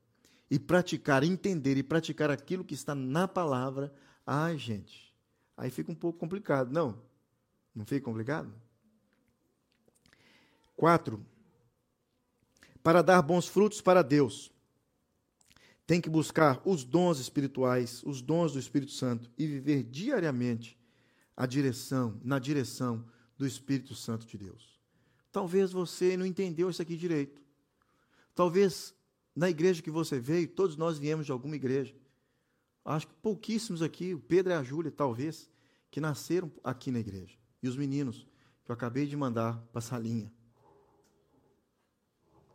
[0.50, 3.92] e praticar, entender e praticar aquilo que está na palavra,
[4.24, 5.14] ai, gente,
[5.56, 7.00] aí fica um pouco complicado, não?
[7.74, 8.52] Não fica complicado?
[10.76, 11.24] Quatro,
[12.82, 14.52] para dar bons frutos para Deus,
[15.86, 20.78] tem que buscar os dons espirituais, os dons do Espírito Santo e viver diariamente
[21.36, 23.06] a direção, na direção
[23.38, 24.80] do Espírito Santo de Deus.
[25.30, 27.40] Talvez você não entendeu isso aqui direito.
[28.34, 28.95] Talvez
[29.36, 31.94] na igreja que você veio, todos nós viemos de alguma igreja.
[32.82, 35.50] Acho que pouquíssimos aqui, o Pedro e a Júlia, talvez,
[35.90, 37.36] que nasceram aqui na igreja.
[37.62, 38.26] E os meninos
[38.64, 40.32] que eu acabei de mandar para a salinha.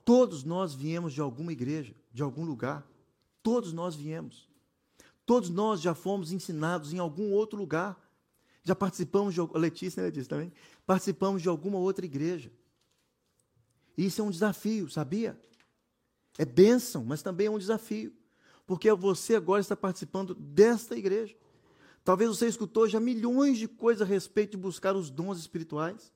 [0.04, 2.86] Todos nós viemos de alguma igreja, de algum lugar.
[3.44, 4.50] Todos nós viemos.
[5.26, 8.00] Todos nós já fomos ensinados em algum outro lugar.
[8.64, 9.42] Já participamos de.
[9.54, 10.52] Letícia, né, disse também?
[10.86, 12.52] Participamos de alguma outra igreja.
[13.96, 15.40] Isso é um desafio, sabia?
[16.38, 18.14] É bênção, mas também é um desafio.
[18.66, 21.36] Porque você agora está participando desta igreja.
[22.04, 26.12] Talvez você escutou já milhões de coisas a respeito de buscar os dons espirituais.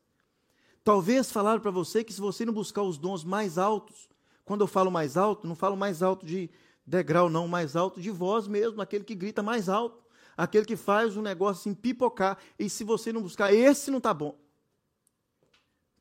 [0.83, 4.09] Talvez falaram para você que se você não buscar os dons mais altos,
[4.43, 6.49] quando eu falo mais alto, não falo mais alto de
[6.85, 10.03] degrau não mais alto, de voz mesmo, aquele que grita mais alto,
[10.37, 14.13] aquele que faz um negócio assim pipocar, e se você não buscar, esse não está
[14.13, 14.37] bom.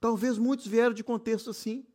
[0.00, 1.86] Talvez muitos vieram de contexto assim.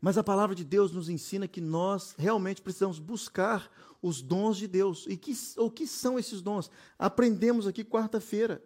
[0.00, 3.70] Mas a palavra de Deus nos ensina que nós realmente precisamos buscar
[4.02, 5.06] os dons de Deus.
[5.08, 6.70] E que, o que são esses dons?
[6.98, 8.62] Aprendemos aqui quarta-feira.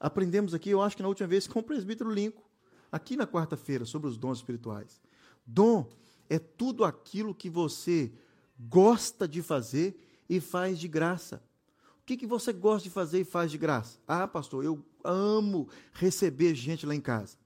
[0.00, 2.44] Aprendemos aqui, eu acho que na última vez, com o presbítero Lincoln,
[2.90, 5.00] aqui na quarta-feira, sobre os dons espirituais.
[5.44, 5.88] Dom
[6.28, 8.12] é tudo aquilo que você
[8.58, 11.42] gosta de fazer e faz de graça.
[12.00, 13.98] O que, que você gosta de fazer e faz de graça?
[14.06, 17.36] Ah, pastor, eu amo receber gente lá em casa.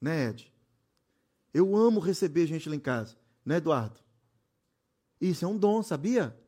[0.00, 0.52] Né, Ed?
[1.56, 3.16] Eu amo receber gente lá em casa.
[3.42, 3.98] Né, Eduardo?
[5.18, 6.38] Isso é um dom, sabia?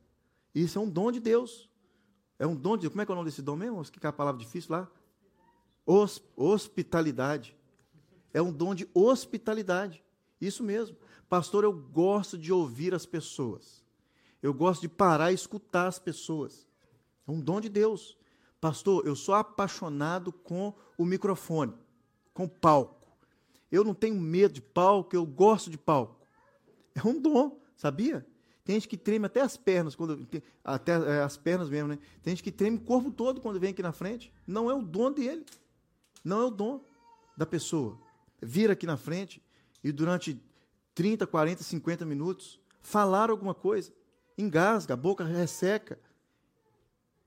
[0.54, 1.66] Isso é um dom de Deus.
[2.38, 2.90] É um dom de.
[2.90, 3.82] Como é que é o nome desse dom mesmo?
[3.90, 4.86] Que é a palavra difícil lá?
[6.36, 7.56] Hospitalidade.
[8.34, 10.04] É um dom de hospitalidade.
[10.38, 10.94] Isso mesmo.
[11.26, 13.82] Pastor, eu gosto de ouvir as pessoas.
[14.42, 16.68] Eu gosto de parar e escutar as pessoas.
[17.26, 18.18] É um dom de Deus.
[18.60, 21.72] Pastor, eu sou apaixonado com o microfone,
[22.34, 22.97] com o palco.
[23.70, 26.18] Eu não tenho medo de palco, eu gosto de palco.
[26.94, 28.26] É um dom, sabia?
[28.64, 30.28] Tem gente que treme até as pernas, quando
[30.62, 31.98] até é, as pernas mesmo, né?
[32.22, 34.32] Tem gente que treme o corpo todo quando vem aqui na frente.
[34.46, 35.46] Não é o dom dele.
[36.22, 36.84] Não é o dom
[37.36, 37.98] da pessoa.
[38.42, 39.42] Vir aqui na frente
[39.82, 40.38] e durante
[40.94, 43.92] 30, 40, 50 minutos falar alguma coisa.
[44.36, 45.98] Engasga, a boca resseca.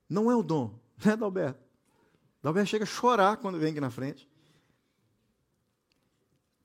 [0.08, 1.60] Não é o dom, né, Dalberto?
[2.42, 4.28] Dalberto chega a chorar quando vem aqui na frente.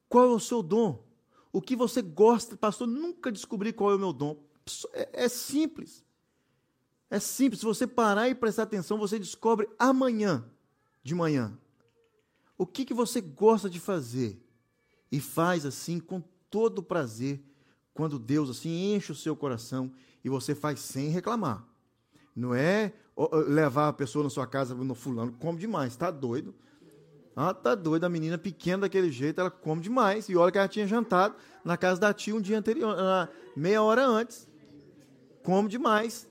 [0.09, 1.03] Qual é o seu dom?
[1.51, 2.55] O que você gosta?
[2.55, 4.37] Pastor, nunca descobri qual é o meu dom.
[4.93, 6.03] É, é simples.
[7.09, 7.59] É simples.
[7.59, 10.45] Se você parar e prestar atenção, você descobre amanhã,
[11.03, 11.57] de manhã,
[12.57, 14.43] o que, que você gosta de fazer.
[15.11, 17.41] E faz assim com todo prazer,
[17.93, 19.91] quando Deus assim enche o seu coração
[20.23, 21.65] e você faz sem reclamar.
[22.35, 22.93] Não é
[23.47, 26.53] levar a pessoa na sua casa no fulano, come demais, está doido.
[27.39, 30.27] Ah, tá doido, a menina pequena daquele jeito, ela come demais.
[30.27, 32.97] E olha que ela tinha jantado na casa da tia um dia anterior,
[33.55, 34.49] meia hora antes.
[35.43, 36.27] Come demais.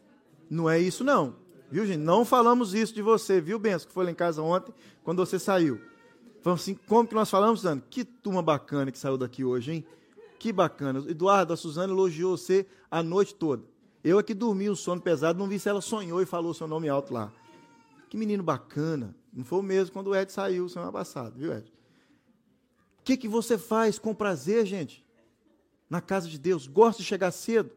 [0.51, 1.37] Não é isso, não.
[1.71, 1.99] Viu, gente?
[1.99, 5.39] Não falamos isso de você, viu, Benção, que foi lá em casa ontem, quando você
[5.39, 5.81] saiu.
[6.43, 7.81] Falamos assim, como que nós falamos, Suzana?
[7.89, 9.87] Que turma bacana que saiu daqui hoje, hein?
[10.41, 11.05] Que bacana.
[11.09, 13.63] Eduardo, a Suzana elogiou você a noite toda.
[14.03, 16.89] Eu aqui dormi o sono pesado, não vi se ela sonhou e falou seu nome
[16.89, 17.33] alto lá.
[18.09, 19.17] Que menino bacana.
[19.33, 21.73] Não foi o mesmo quando o Ed saiu semana passada, viu, Ed?
[22.99, 25.05] O que, que você faz com prazer, gente?
[25.89, 26.67] Na casa de Deus?
[26.67, 27.71] Gosta de chegar cedo?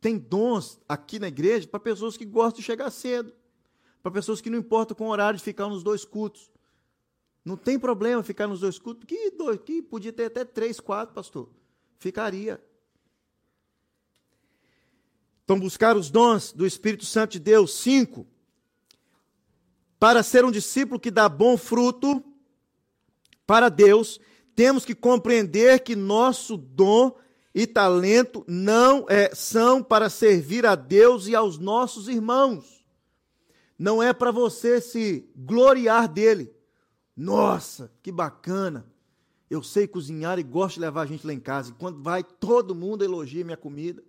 [0.00, 3.32] Tem dons aqui na igreja para pessoas que gostam de chegar cedo.
[4.02, 6.50] Para pessoas que não importam com o horário de ficar nos dois cultos.
[7.44, 9.04] Não tem problema ficar nos dois cultos.
[9.06, 11.50] Que, dois, que podia ter até três, quatro, pastor.
[11.98, 12.62] Ficaria.
[15.44, 17.74] Então, buscar os dons do Espírito Santo de Deus.
[17.74, 18.26] Cinco.
[20.04, 22.22] Para ser um discípulo que dá bom fruto
[23.46, 24.20] para Deus,
[24.54, 27.16] temos que compreender que nosso dom
[27.54, 32.84] e talento não é, são para servir a Deus e aos nossos irmãos.
[33.78, 36.52] Não é para você se gloriar dele.
[37.16, 38.86] Nossa, que bacana!
[39.48, 41.70] Eu sei cozinhar e gosto de levar a gente lá em casa.
[41.70, 44.04] E quando vai, todo mundo elogia minha comida.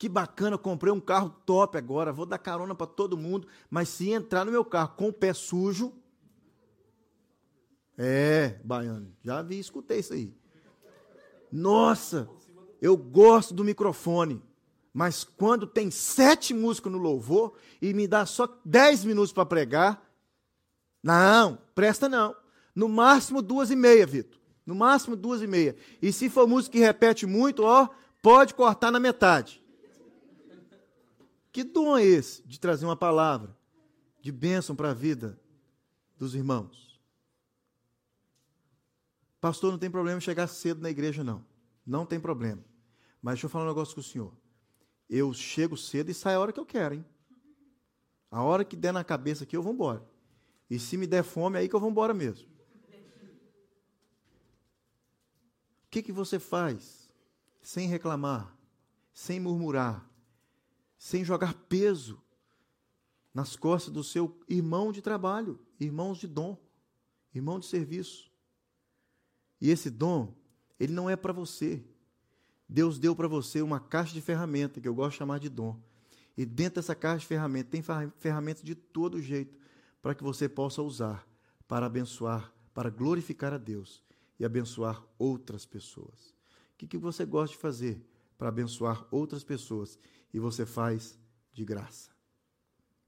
[0.00, 4.08] Que bacana, comprei um carro top agora, vou dar carona para todo mundo, mas se
[4.08, 5.92] entrar no meu carro com o pé sujo,
[7.98, 10.34] é, baiano, já vi, escutei isso aí.
[11.52, 12.30] Nossa,
[12.80, 14.42] eu gosto do microfone,
[14.90, 20.02] mas quando tem sete músicos no louvor e me dá só dez minutos para pregar,
[21.02, 22.34] não, presta não.
[22.74, 24.40] No máximo duas e meia, Vitor.
[24.64, 25.76] No máximo duas e meia.
[26.00, 27.86] E se for música que repete muito, ó,
[28.22, 29.60] pode cortar na metade.
[31.52, 33.56] Que dom é esse de trazer uma palavra
[34.20, 35.40] de bênção para a vida
[36.16, 37.00] dos irmãos?
[39.40, 41.44] Pastor, não tem problema chegar cedo na igreja, não.
[41.84, 42.62] Não tem problema.
[43.22, 44.34] Mas deixa eu falar um negócio com o senhor.
[45.08, 47.04] Eu chego cedo e saio a hora que eu quero, hein?
[48.30, 50.06] A hora que der na cabeça aqui, eu vou embora.
[50.68, 52.48] E se me der fome, é aí que eu vou embora mesmo.
[55.84, 57.12] O que, que você faz
[57.60, 58.56] sem reclamar,
[59.12, 60.08] sem murmurar,
[61.00, 62.22] sem jogar peso
[63.32, 66.58] nas costas do seu irmão de trabalho, irmãos de dom,
[67.34, 68.30] irmão de serviço.
[69.58, 70.34] E esse dom,
[70.78, 71.82] ele não é para você.
[72.68, 75.80] Deus deu para você uma caixa de ferramenta, que eu gosto de chamar de dom.
[76.36, 77.82] E dentro dessa caixa de ferramenta tem
[78.18, 79.58] ferramentas de todo jeito
[80.02, 81.26] para que você possa usar
[81.66, 84.02] para abençoar, para glorificar a Deus
[84.38, 86.34] e abençoar outras pessoas.
[86.74, 89.98] O que, que você gosta de fazer para abençoar outras pessoas
[90.32, 91.18] e você faz
[91.52, 92.10] de graça.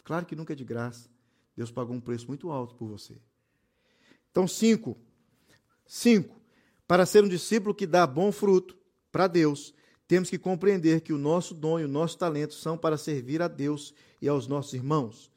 [0.05, 1.09] Claro que nunca é de graça.
[1.57, 3.17] Deus pagou um preço muito alto por você.
[4.31, 4.97] Então, cinco.
[5.87, 6.41] Cinco.
[6.87, 8.77] Para ser um discípulo que dá bom fruto
[9.11, 9.75] para Deus,
[10.09, 13.49] temos que compreender que o nosso dom e o nosso talento são para servir a
[13.49, 15.31] Deus e aos nossos irmãos.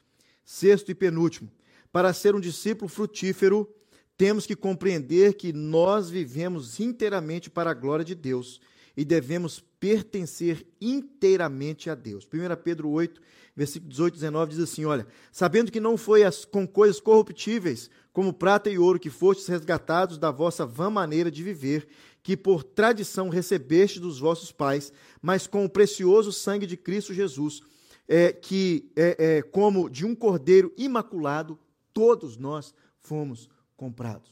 [0.44, 1.50] Sexto e penúltimo.
[1.92, 3.72] Para ser um discípulo frutífero,
[4.16, 8.60] temos que compreender que nós vivemos inteiramente para a glória de Deus
[8.96, 12.26] e devemos pertencer inteiramente a Deus.
[12.26, 13.20] 1 Pedro 8,
[13.54, 17.90] versículo 18 e 19 diz assim: Olha, sabendo que não foi as, com coisas corruptíveis,
[18.12, 21.86] como prata e ouro, que fostes resgatados da vossa vã maneira de viver,
[22.22, 27.60] que por tradição recebeste dos vossos pais, mas com o precioso sangue de Cristo Jesus,
[28.08, 31.58] é, que é, é, como de um cordeiro imaculado,
[31.92, 34.30] todos nós fomos comprados.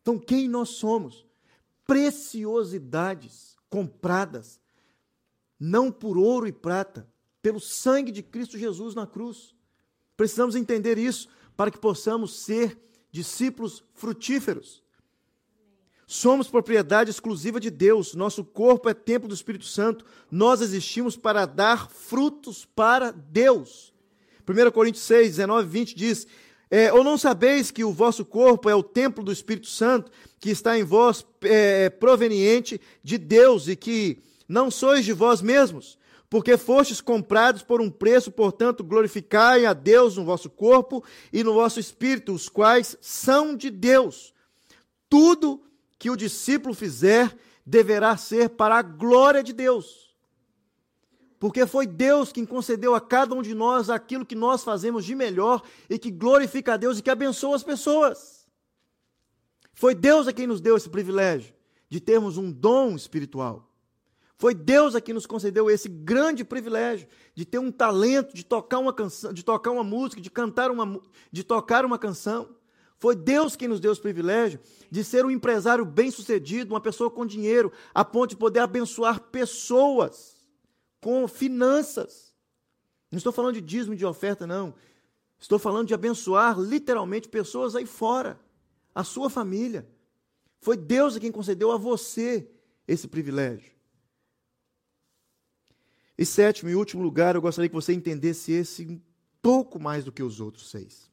[0.00, 1.24] Então, quem nós somos?
[1.86, 4.60] Preciosidades compradas.
[5.58, 7.08] não por ouro e prata,
[7.40, 9.54] pelo sangue de Cristo Jesus na cruz.
[10.16, 12.78] Precisamos entender isso para que possamos ser
[13.10, 14.82] discípulos frutíferos.
[16.06, 21.46] Somos propriedade exclusiva de Deus, nosso corpo é templo do Espírito Santo, nós existimos para
[21.46, 23.94] dar frutos para Deus.
[24.46, 26.26] 1 Coríntios 6, 19 e 20 diz:
[26.76, 30.10] é, Ou não sabeis que o vosso corpo é o templo do Espírito Santo,
[30.40, 34.18] que está em vós, é, proveniente de Deus, e que
[34.48, 35.96] não sois de vós mesmos,
[36.28, 41.54] porque fostes comprados por um preço, portanto, glorificai a Deus no vosso corpo e no
[41.54, 44.34] vosso espírito, os quais são de Deus.
[45.08, 45.62] Tudo
[45.96, 50.03] que o discípulo fizer deverá ser para a glória de Deus.
[51.44, 55.14] Porque foi Deus quem concedeu a cada um de nós aquilo que nós fazemos de
[55.14, 58.46] melhor e que glorifica a Deus e que abençoa as pessoas.
[59.74, 61.54] Foi Deus a quem nos deu esse privilégio
[61.86, 63.70] de termos um dom espiritual.
[64.38, 68.78] Foi Deus a quem nos concedeu esse grande privilégio de ter um talento de tocar
[68.78, 70.98] uma canção, de tocar uma música, de cantar uma,
[71.30, 72.56] de tocar uma canção.
[72.96, 74.58] Foi Deus quem nos deu esse privilégio
[74.90, 80.33] de ser um empresário bem-sucedido, uma pessoa com dinheiro, a ponto de poder abençoar pessoas
[81.04, 82.34] com finanças.
[83.10, 84.74] Não estou falando de dízimo de oferta, não.
[85.38, 88.40] Estou falando de abençoar literalmente pessoas aí fora,
[88.94, 89.86] a sua família.
[90.62, 92.50] Foi Deus quem concedeu a você
[92.88, 93.70] esse privilégio.
[96.16, 98.98] E sétimo e último lugar, eu gostaria que você entendesse esse um
[99.42, 101.10] pouco mais do que os outros seis.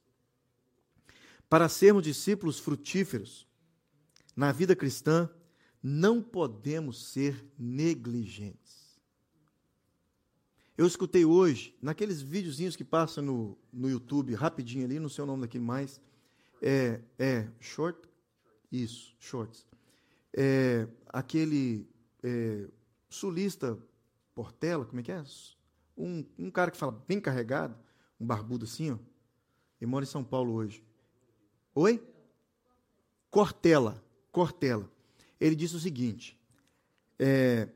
[1.49, 3.45] Para sermos discípulos frutíferos
[4.37, 5.29] na vida cristã,
[5.83, 8.80] não podemos ser negligentes.
[10.81, 15.27] Eu escutei hoje, naqueles videozinhos que passam no, no YouTube, rapidinho ali, não sei o
[15.27, 16.01] nome daquele mais,
[16.59, 18.09] é, é short?
[18.71, 19.63] Isso, shorts.
[20.35, 21.87] É, aquele
[22.23, 22.67] é,
[23.07, 23.77] sulista
[24.33, 25.23] Portela, como é que é?
[25.95, 27.77] Um, um cara que fala bem carregado,
[28.19, 28.97] um barbudo assim, ó.
[29.79, 30.83] Ele mora em São Paulo hoje.
[31.75, 32.03] Oi?
[33.29, 34.03] Cortella.
[34.31, 34.89] Cortella.
[35.39, 36.35] Ele disse o seguinte:
[37.19, 37.69] é,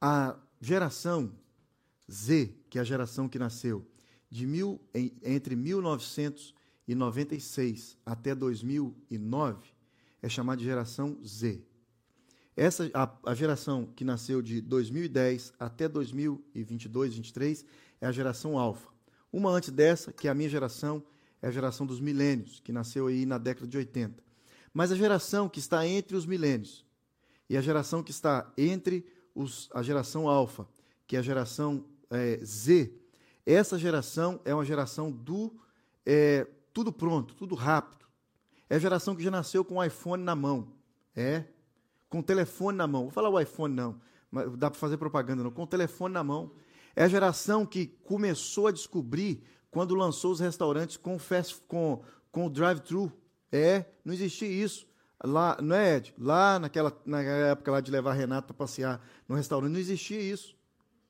[0.00, 1.34] a geração
[2.10, 3.86] Z, que é a geração que nasceu
[4.30, 4.80] de mil,
[5.22, 9.70] entre 1996 até 2009,
[10.20, 11.62] é chamada de geração Z.
[12.56, 17.64] Essa, a, a geração que nasceu de 2010 até 2022, 2023,
[18.00, 18.88] é a geração alfa.
[19.32, 21.02] Uma antes dessa, que é a minha geração,
[21.40, 24.20] é a geração dos milênios, que nasceu aí na década de 80.
[24.74, 26.84] Mas a geração que está entre os milênios
[27.48, 30.68] e a geração que está entre os, a geração alfa,
[31.06, 32.92] que é a geração é, Z,
[33.44, 35.58] essa geração é uma geração do
[36.04, 38.06] é, tudo pronto, tudo rápido.
[38.70, 40.72] É a geração que já nasceu com o iPhone na mão.
[41.16, 41.44] É,
[42.08, 43.02] com o telefone na mão.
[43.02, 44.00] Vou falar o iPhone não,
[44.30, 45.50] mas dá para fazer propaganda não.
[45.50, 46.52] Com o telefone na mão.
[46.94, 52.46] É a geração que começou a descobrir quando lançou os restaurantes com fast, com, com
[52.46, 53.12] o drive-thru.
[53.52, 54.86] É, não existia isso.
[55.22, 56.14] Lá, não é, Ed?
[56.18, 60.20] Lá naquela, naquela época lá de levar a Renata para passear no restaurante, não existia
[60.20, 60.57] isso.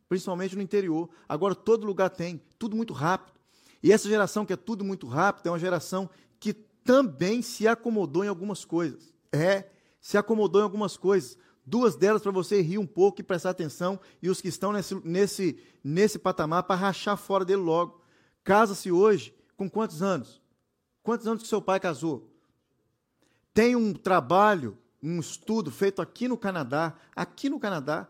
[0.09, 1.09] Principalmente no interior.
[1.29, 3.39] Agora todo lugar tem, tudo muito rápido.
[3.83, 6.09] E essa geração que é tudo muito rápido é uma geração
[6.41, 9.13] que também se acomodou em algumas coisas.
[9.33, 9.69] É,
[10.01, 11.37] se acomodou em algumas coisas.
[11.65, 14.95] Duas delas para você rir um pouco e prestar atenção, e os que estão nesse,
[15.05, 18.03] nesse, nesse patamar para rachar fora dele logo.
[18.43, 20.41] Casa-se hoje com quantos anos?
[21.03, 22.33] Quantos anos que seu pai casou?
[23.53, 28.09] Tem um trabalho, um estudo feito aqui no Canadá, aqui no Canadá,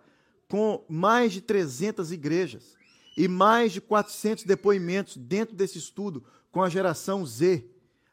[0.49, 2.77] com mais de 300 igrejas
[3.17, 7.65] e mais de 400 depoimentos dentro desse estudo com a geração Z,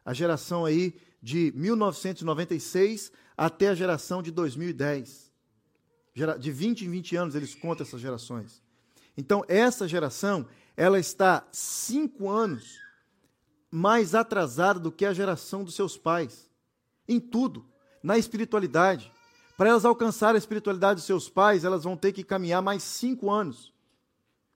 [0.03, 5.32] a geração aí de 1996 até a geração de 2010.
[6.40, 8.62] De 20 em 20 anos eles contam essas gerações.
[9.18, 10.45] Então, essa geração,
[10.76, 12.80] ela está cinco anos
[13.72, 16.49] mais atrasada do que a geração dos seus pais.
[17.07, 17.66] Em tudo.
[18.03, 19.12] Na espiritualidade.
[19.57, 23.32] Para elas alcançarem a espiritualidade dos seus pais, elas vão ter que caminhar mais cinco
[23.32, 23.73] anos.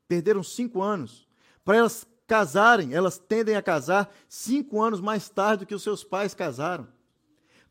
[0.07, 1.27] Perderam cinco anos.
[1.63, 6.03] Para elas casarem, elas tendem a casar cinco anos mais tarde do que os seus
[6.03, 6.87] pais casaram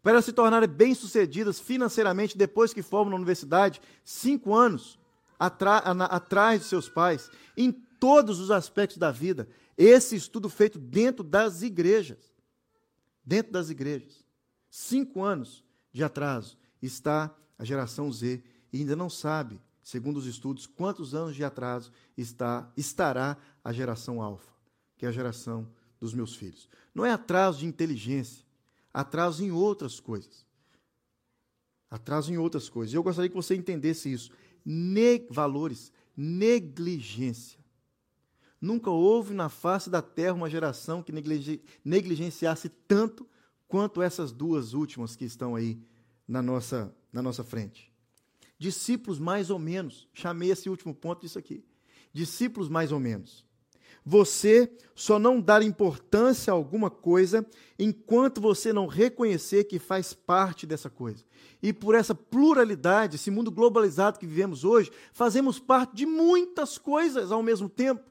[0.03, 4.99] para elas se tornarem bem-sucedidas financeiramente depois que formam na universidade, cinco anos
[5.39, 9.49] atrás de seus pais, em todos os aspectos da vida.
[9.77, 12.33] Esse estudo feito dentro das igrejas.
[13.25, 14.25] Dentro das igrejas.
[14.71, 18.43] Cinco anos de atraso está a geração Z
[18.73, 24.23] e ainda não sabe, segundo os estudos, quantos anos de atraso está, estará a geração
[24.23, 24.53] alfa,
[24.97, 25.69] que é a geração
[25.99, 26.69] dos meus filhos.
[26.95, 28.45] Não é atraso de inteligência,
[28.93, 30.47] atraso em outras coisas.
[31.91, 32.95] Atraso em outras coisas.
[32.95, 34.31] Eu gostaria que você entendesse isso.
[34.65, 35.91] Ne valores.
[36.15, 37.59] negligência.
[38.61, 41.13] Nunca houve na face da terra uma geração que
[41.85, 43.27] negligenciasse tanto
[43.69, 45.81] quanto essas duas últimas que estão aí
[46.29, 47.91] na nossa, na nossa frente.
[48.59, 51.65] Discípulos mais ou menos, chamei esse último ponto disso aqui.
[52.13, 53.49] Discípulos mais ou menos.
[54.05, 57.47] Você só não dar importância a alguma coisa
[57.79, 61.25] enquanto você não reconhecer que faz parte dessa coisa.
[61.63, 67.31] E por essa pluralidade, esse mundo globalizado que vivemos hoje, fazemos parte de muitas coisas
[67.31, 68.03] ao mesmo tempo.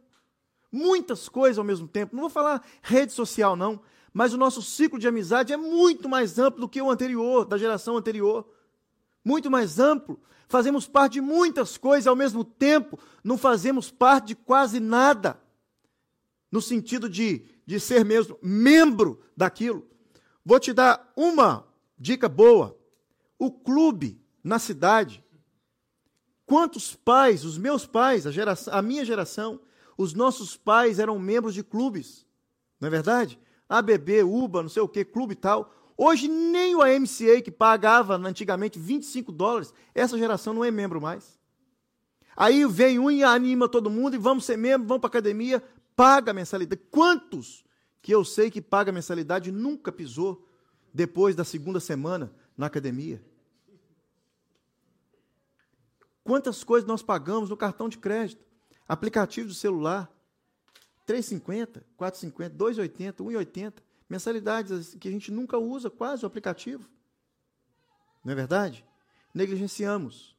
[0.71, 2.15] Muitas coisas ao mesmo tempo.
[2.15, 3.81] Não vou falar rede social, não,
[4.17, 7.55] mas o nosso ciclo de amizade é muito mais amplo do que o anterior, da
[7.55, 8.49] geração anterior.
[9.23, 10.19] Muito mais amplo.
[10.47, 15.39] Fazemos parte de muitas coisas ao mesmo tempo, não fazemos parte de quase nada
[16.51, 19.87] no sentido de, de ser mesmo membro daquilo.
[20.43, 22.75] Vou te dar uma dica boa.
[23.37, 25.23] O clube na cidade.
[26.43, 29.59] Quantos pais, os meus pais, a, geração, a minha geração,
[29.95, 32.25] os nossos pais eram membros de clubes.
[32.81, 33.39] Não é verdade?
[33.69, 35.73] ABB, UBA, não sei o que, clube e tal.
[35.97, 41.37] Hoje nem o AMCA, que pagava antigamente 25 dólares, essa geração não é membro mais.
[42.35, 45.63] Aí vem um e anima todo mundo e vamos ser membro, vamos para academia,
[45.95, 46.81] paga mensalidade.
[46.91, 47.65] Quantos
[47.99, 50.47] que eu sei que paga mensalidade nunca pisou
[50.93, 53.23] depois da segunda semana na academia?
[56.23, 58.45] Quantas coisas nós pagamos no cartão de crédito,
[58.87, 60.11] aplicativo de celular?
[61.07, 63.73] 3,50, 4,50, 2,80, 1,80.
[64.09, 66.87] Mensalidades que a gente nunca usa quase o aplicativo.
[68.23, 68.85] Não é verdade?
[69.33, 70.35] Negligenciamos.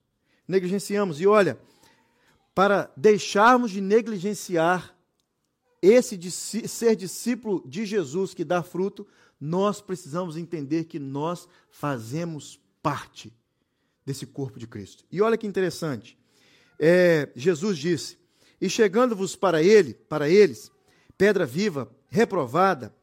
[0.46, 1.20] Negligenciamos.
[1.20, 1.58] E olha,
[2.54, 4.94] para deixarmos de negligenciar
[5.80, 9.06] esse ser discípulo de Jesus que dá fruto,
[9.40, 13.32] nós precisamos entender que nós fazemos parte
[14.04, 15.04] desse corpo de Cristo.
[15.12, 16.18] E olha que interessante.
[16.78, 18.18] É, Jesus disse:
[18.60, 20.70] E chegando-vos para ele, para eles,
[21.16, 22.94] pedra viva, reprovada,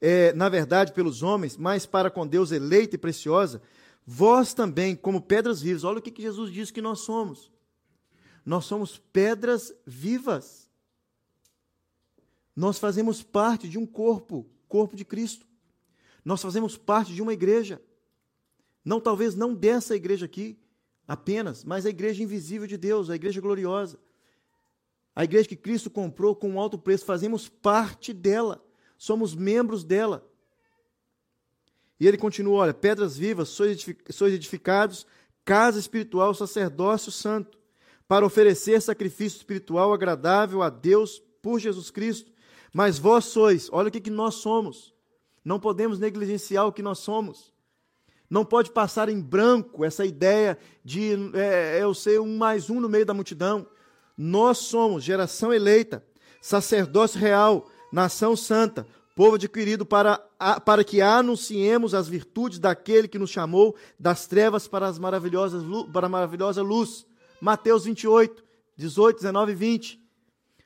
[0.00, 3.60] é, na verdade pelos homens, mas para com Deus eleita e preciosa,
[4.06, 5.84] vós também, como pedras vivas.
[5.84, 7.50] Olha o que, que Jesus disse que nós somos.
[8.44, 10.68] Nós somos pedras vivas.
[12.56, 15.46] Nós fazemos parte de um corpo, corpo de Cristo.
[16.24, 17.80] Nós fazemos parte de uma igreja.
[18.84, 20.58] Não talvez não dessa igreja aqui
[21.06, 23.98] apenas, mas a igreja invisível de Deus, a igreja gloriosa.
[25.18, 28.64] A igreja que Cristo comprou com um alto preço, fazemos parte dela.
[28.96, 30.24] Somos membros dela.
[31.98, 35.04] E ele continua: olha, pedras vivas, sois edificados,
[35.44, 37.58] casa espiritual, sacerdócio santo,
[38.06, 42.30] para oferecer sacrifício espiritual agradável a Deus por Jesus Cristo.
[42.72, 44.94] Mas vós sois, olha o que, que nós somos.
[45.44, 47.52] Não podemos negligenciar o que nós somos.
[48.30, 52.88] Não pode passar em branco essa ideia de é, eu ser um mais um no
[52.88, 53.66] meio da multidão.
[54.18, 56.04] Nós somos geração eleita,
[56.42, 58.84] sacerdócio real, nação santa,
[59.14, 60.18] povo adquirido para,
[60.64, 65.62] para que anunciemos as virtudes daquele que nos chamou das trevas para, as maravilhosas,
[65.92, 67.06] para a maravilhosa luz.
[67.40, 68.44] Mateus 28,
[68.76, 70.02] 18, 19 e 20.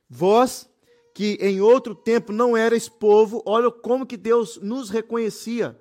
[0.08, 0.68] Vós
[1.14, 5.78] que em outro tempo não erais povo, olha como que Deus nos reconhecia.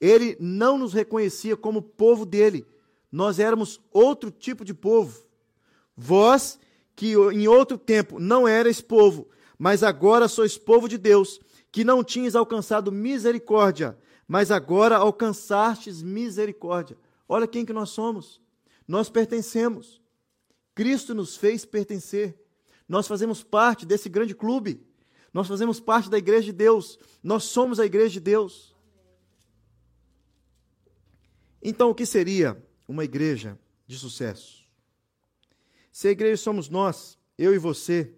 [0.00, 2.66] Ele não nos reconhecia como povo dele.
[3.10, 5.24] Nós éramos outro tipo de povo.
[5.96, 6.58] Vós,
[6.96, 11.40] que em outro tempo não erais povo, mas agora sois povo de Deus,
[11.70, 16.96] que não tinhas alcançado misericórdia, mas agora alcançastes misericórdia.
[17.28, 18.40] Olha quem que nós somos.
[18.86, 20.00] Nós pertencemos.
[20.74, 22.38] Cristo nos fez pertencer.
[22.88, 24.86] Nós fazemos parte desse grande clube.
[25.32, 26.98] Nós fazemos parte da igreja de Deus.
[27.22, 28.74] Nós somos a igreja de Deus.
[31.62, 34.63] Então, o que seria uma igreja de sucesso?
[35.94, 38.12] Se a igreja somos nós, eu e você,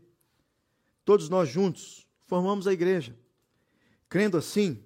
[1.04, 3.14] todos nós juntos, formamos a igreja.
[4.08, 4.82] Crendo assim,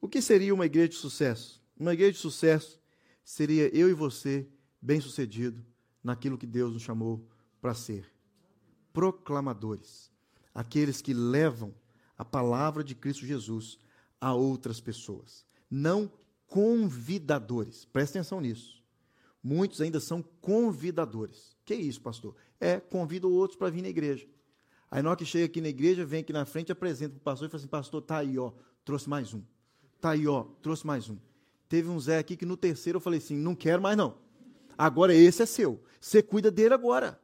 [0.00, 1.62] o que seria uma igreja de sucesso?
[1.78, 2.80] Uma igreja de sucesso
[3.22, 4.48] seria eu e você
[4.80, 5.62] bem-sucedido
[6.02, 7.28] naquilo que Deus nos chamou
[7.60, 8.10] para ser
[8.90, 10.10] proclamadores,
[10.54, 11.74] aqueles que levam
[12.16, 13.78] a palavra de Cristo Jesus
[14.18, 16.10] a outras pessoas, não
[16.46, 17.84] convidadores.
[17.84, 18.82] Presta atenção nisso.
[19.42, 21.53] Muitos ainda são convidadores.
[21.64, 22.34] Que isso, pastor?
[22.60, 24.26] É, convido outros para vir na igreja.
[24.90, 27.22] Aí na hora que chega aqui na igreja, vem aqui na frente, apresenta para o
[27.22, 28.52] pastor e fala assim, pastor, tá aí, ó,
[28.84, 29.42] trouxe mais um.
[30.00, 31.16] Tá aí, ó, trouxe mais um.
[31.68, 34.18] Teve um Zé aqui que no terceiro eu falei assim, não quero mais não.
[34.76, 35.82] Agora esse é seu.
[36.00, 37.20] Você cuida dele agora.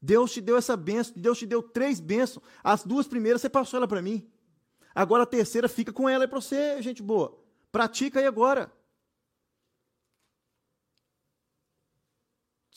[0.00, 2.44] Deus te deu essa benção, Deus te deu três bênçãos.
[2.62, 4.28] As duas primeiras você passou ela para mim.
[4.94, 7.38] Agora a terceira fica com ela é para você, gente boa.
[7.70, 8.72] Pratica aí agora.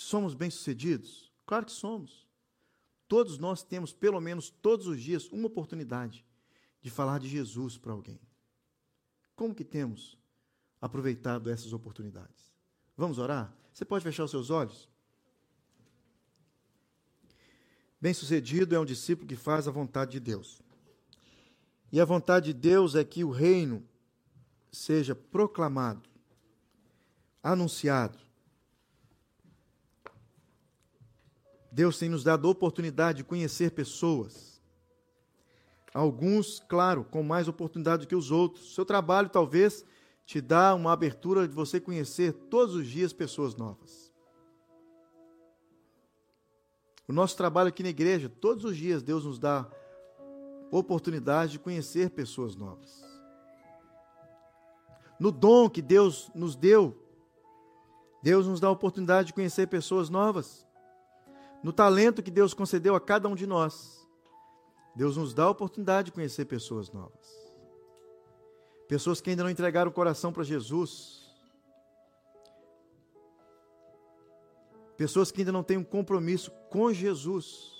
[0.09, 1.31] Somos bem-sucedidos?
[1.45, 2.27] Claro que somos.
[3.07, 6.25] Todos nós temos, pelo menos todos os dias, uma oportunidade
[6.81, 8.19] de falar de Jesus para alguém.
[9.35, 10.17] Como que temos
[10.81, 12.51] aproveitado essas oportunidades?
[12.97, 13.55] Vamos orar?
[13.71, 14.89] Você pode fechar os seus olhos?
[18.01, 20.59] Bem-sucedido é um discípulo que faz a vontade de Deus.
[21.91, 23.87] E a vontade de Deus é que o reino
[24.71, 26.09] seja proclamado,
[27.43, 28.28] anunciado.
[31.79, 34.61] Deus tem nos dado oportunidade de conhecer pessoas.
[35.93, 38.75] Alguns, claro, com mais oportunidade que os outros.
[38.75, 39.85] Seu trabalho talvez
[40.25, 44.13] te dá uma abertura de você conhecer todos os dias pessoas novas.
[47.07, 49.65] O nosso trabalho aqui na igreja, todos os dias Deus nos dá
[50.69, 53.05] oportunidade de conhecer pessoas novas.
[55.17, 57.01] No dom que Deus nos deu,
[58.21, 60.67] Deus nos dá a oportunidade de conhecer pessoas novas.
[61.63, 64.07] No talento que Deus concedeu a cada um de nós,
[64.95, 67.27] Deus nos dá a oportunidade de conhecer pessoas novas.
[68.87, 71.29] Pessoas que ainda não entregaram o coração para Jesus.
[74.97, 77.77] Pessoas que ainda não têm um compromisso com Jesus.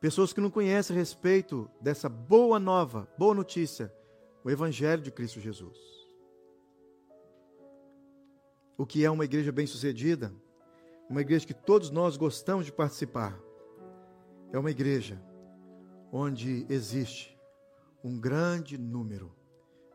[0.00, 3.90] Pessoas que não conhecem a respeito dessa boa nova, boa notícia,
[4.42, 5.78] o Evangelho de Cristo Jesus.
[8.76, 10.34] O que é uma igreja bem-sucedida?
[11.08, 13.38] Uma igreja que todos nós gostamos de participar.
[14.52, 15.20] É uma igreja
[16.12, 17.38] onde existe
[18.02, 19.34] um grande número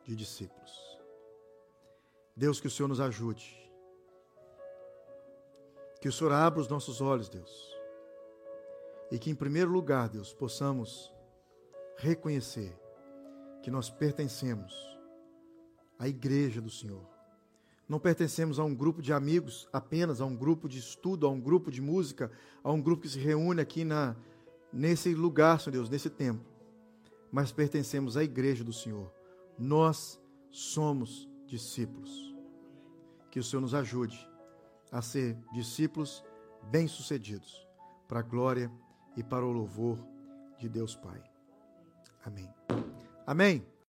[0.04, 0.72] de discípulos.
[2.36, 3.58] Deus, que o Senhor nos ajude.
[6.02, 7.80] Que o Senhor abra os nossos olhos, Deus
[9.12, 11.14] e que, em primeiro lugar, Deus, possamos
[11.98, 12.78] reconhecer
[13.62, 14.74] que nós pertencemos
[15.98, 17.08] à igreja do Senhor.
[17.90, 21.42] Não pertencemos a um grupo de amigos apenas, a um grupo de estudo, a um
[21.42, 22.32] grupo de música,
[22.64, 24.16] a um grupo que se reúne aqui na,
[24.72, 26.46] nesse lugar, Senhor Deus, nesse tempo.
[27.32, 29.12] Mas pertencemos à igreja do Senhor.
[29.58, 30.22] Nós
[30.52, 32.36] somos discípulos.
[33.32, 34.30] Que o Senhor nos ajude
[34.92, 36.24] a ser discípulos
[36.70, 37.68] bem-sucedidos,
[38.08, 38.72] para a glória
[39.18, 39.98] e para o louvor
[40.60, 41.24] de Deus Pai.
[42.24, 42.50] Amém.
[43.26, 43.79] Amém.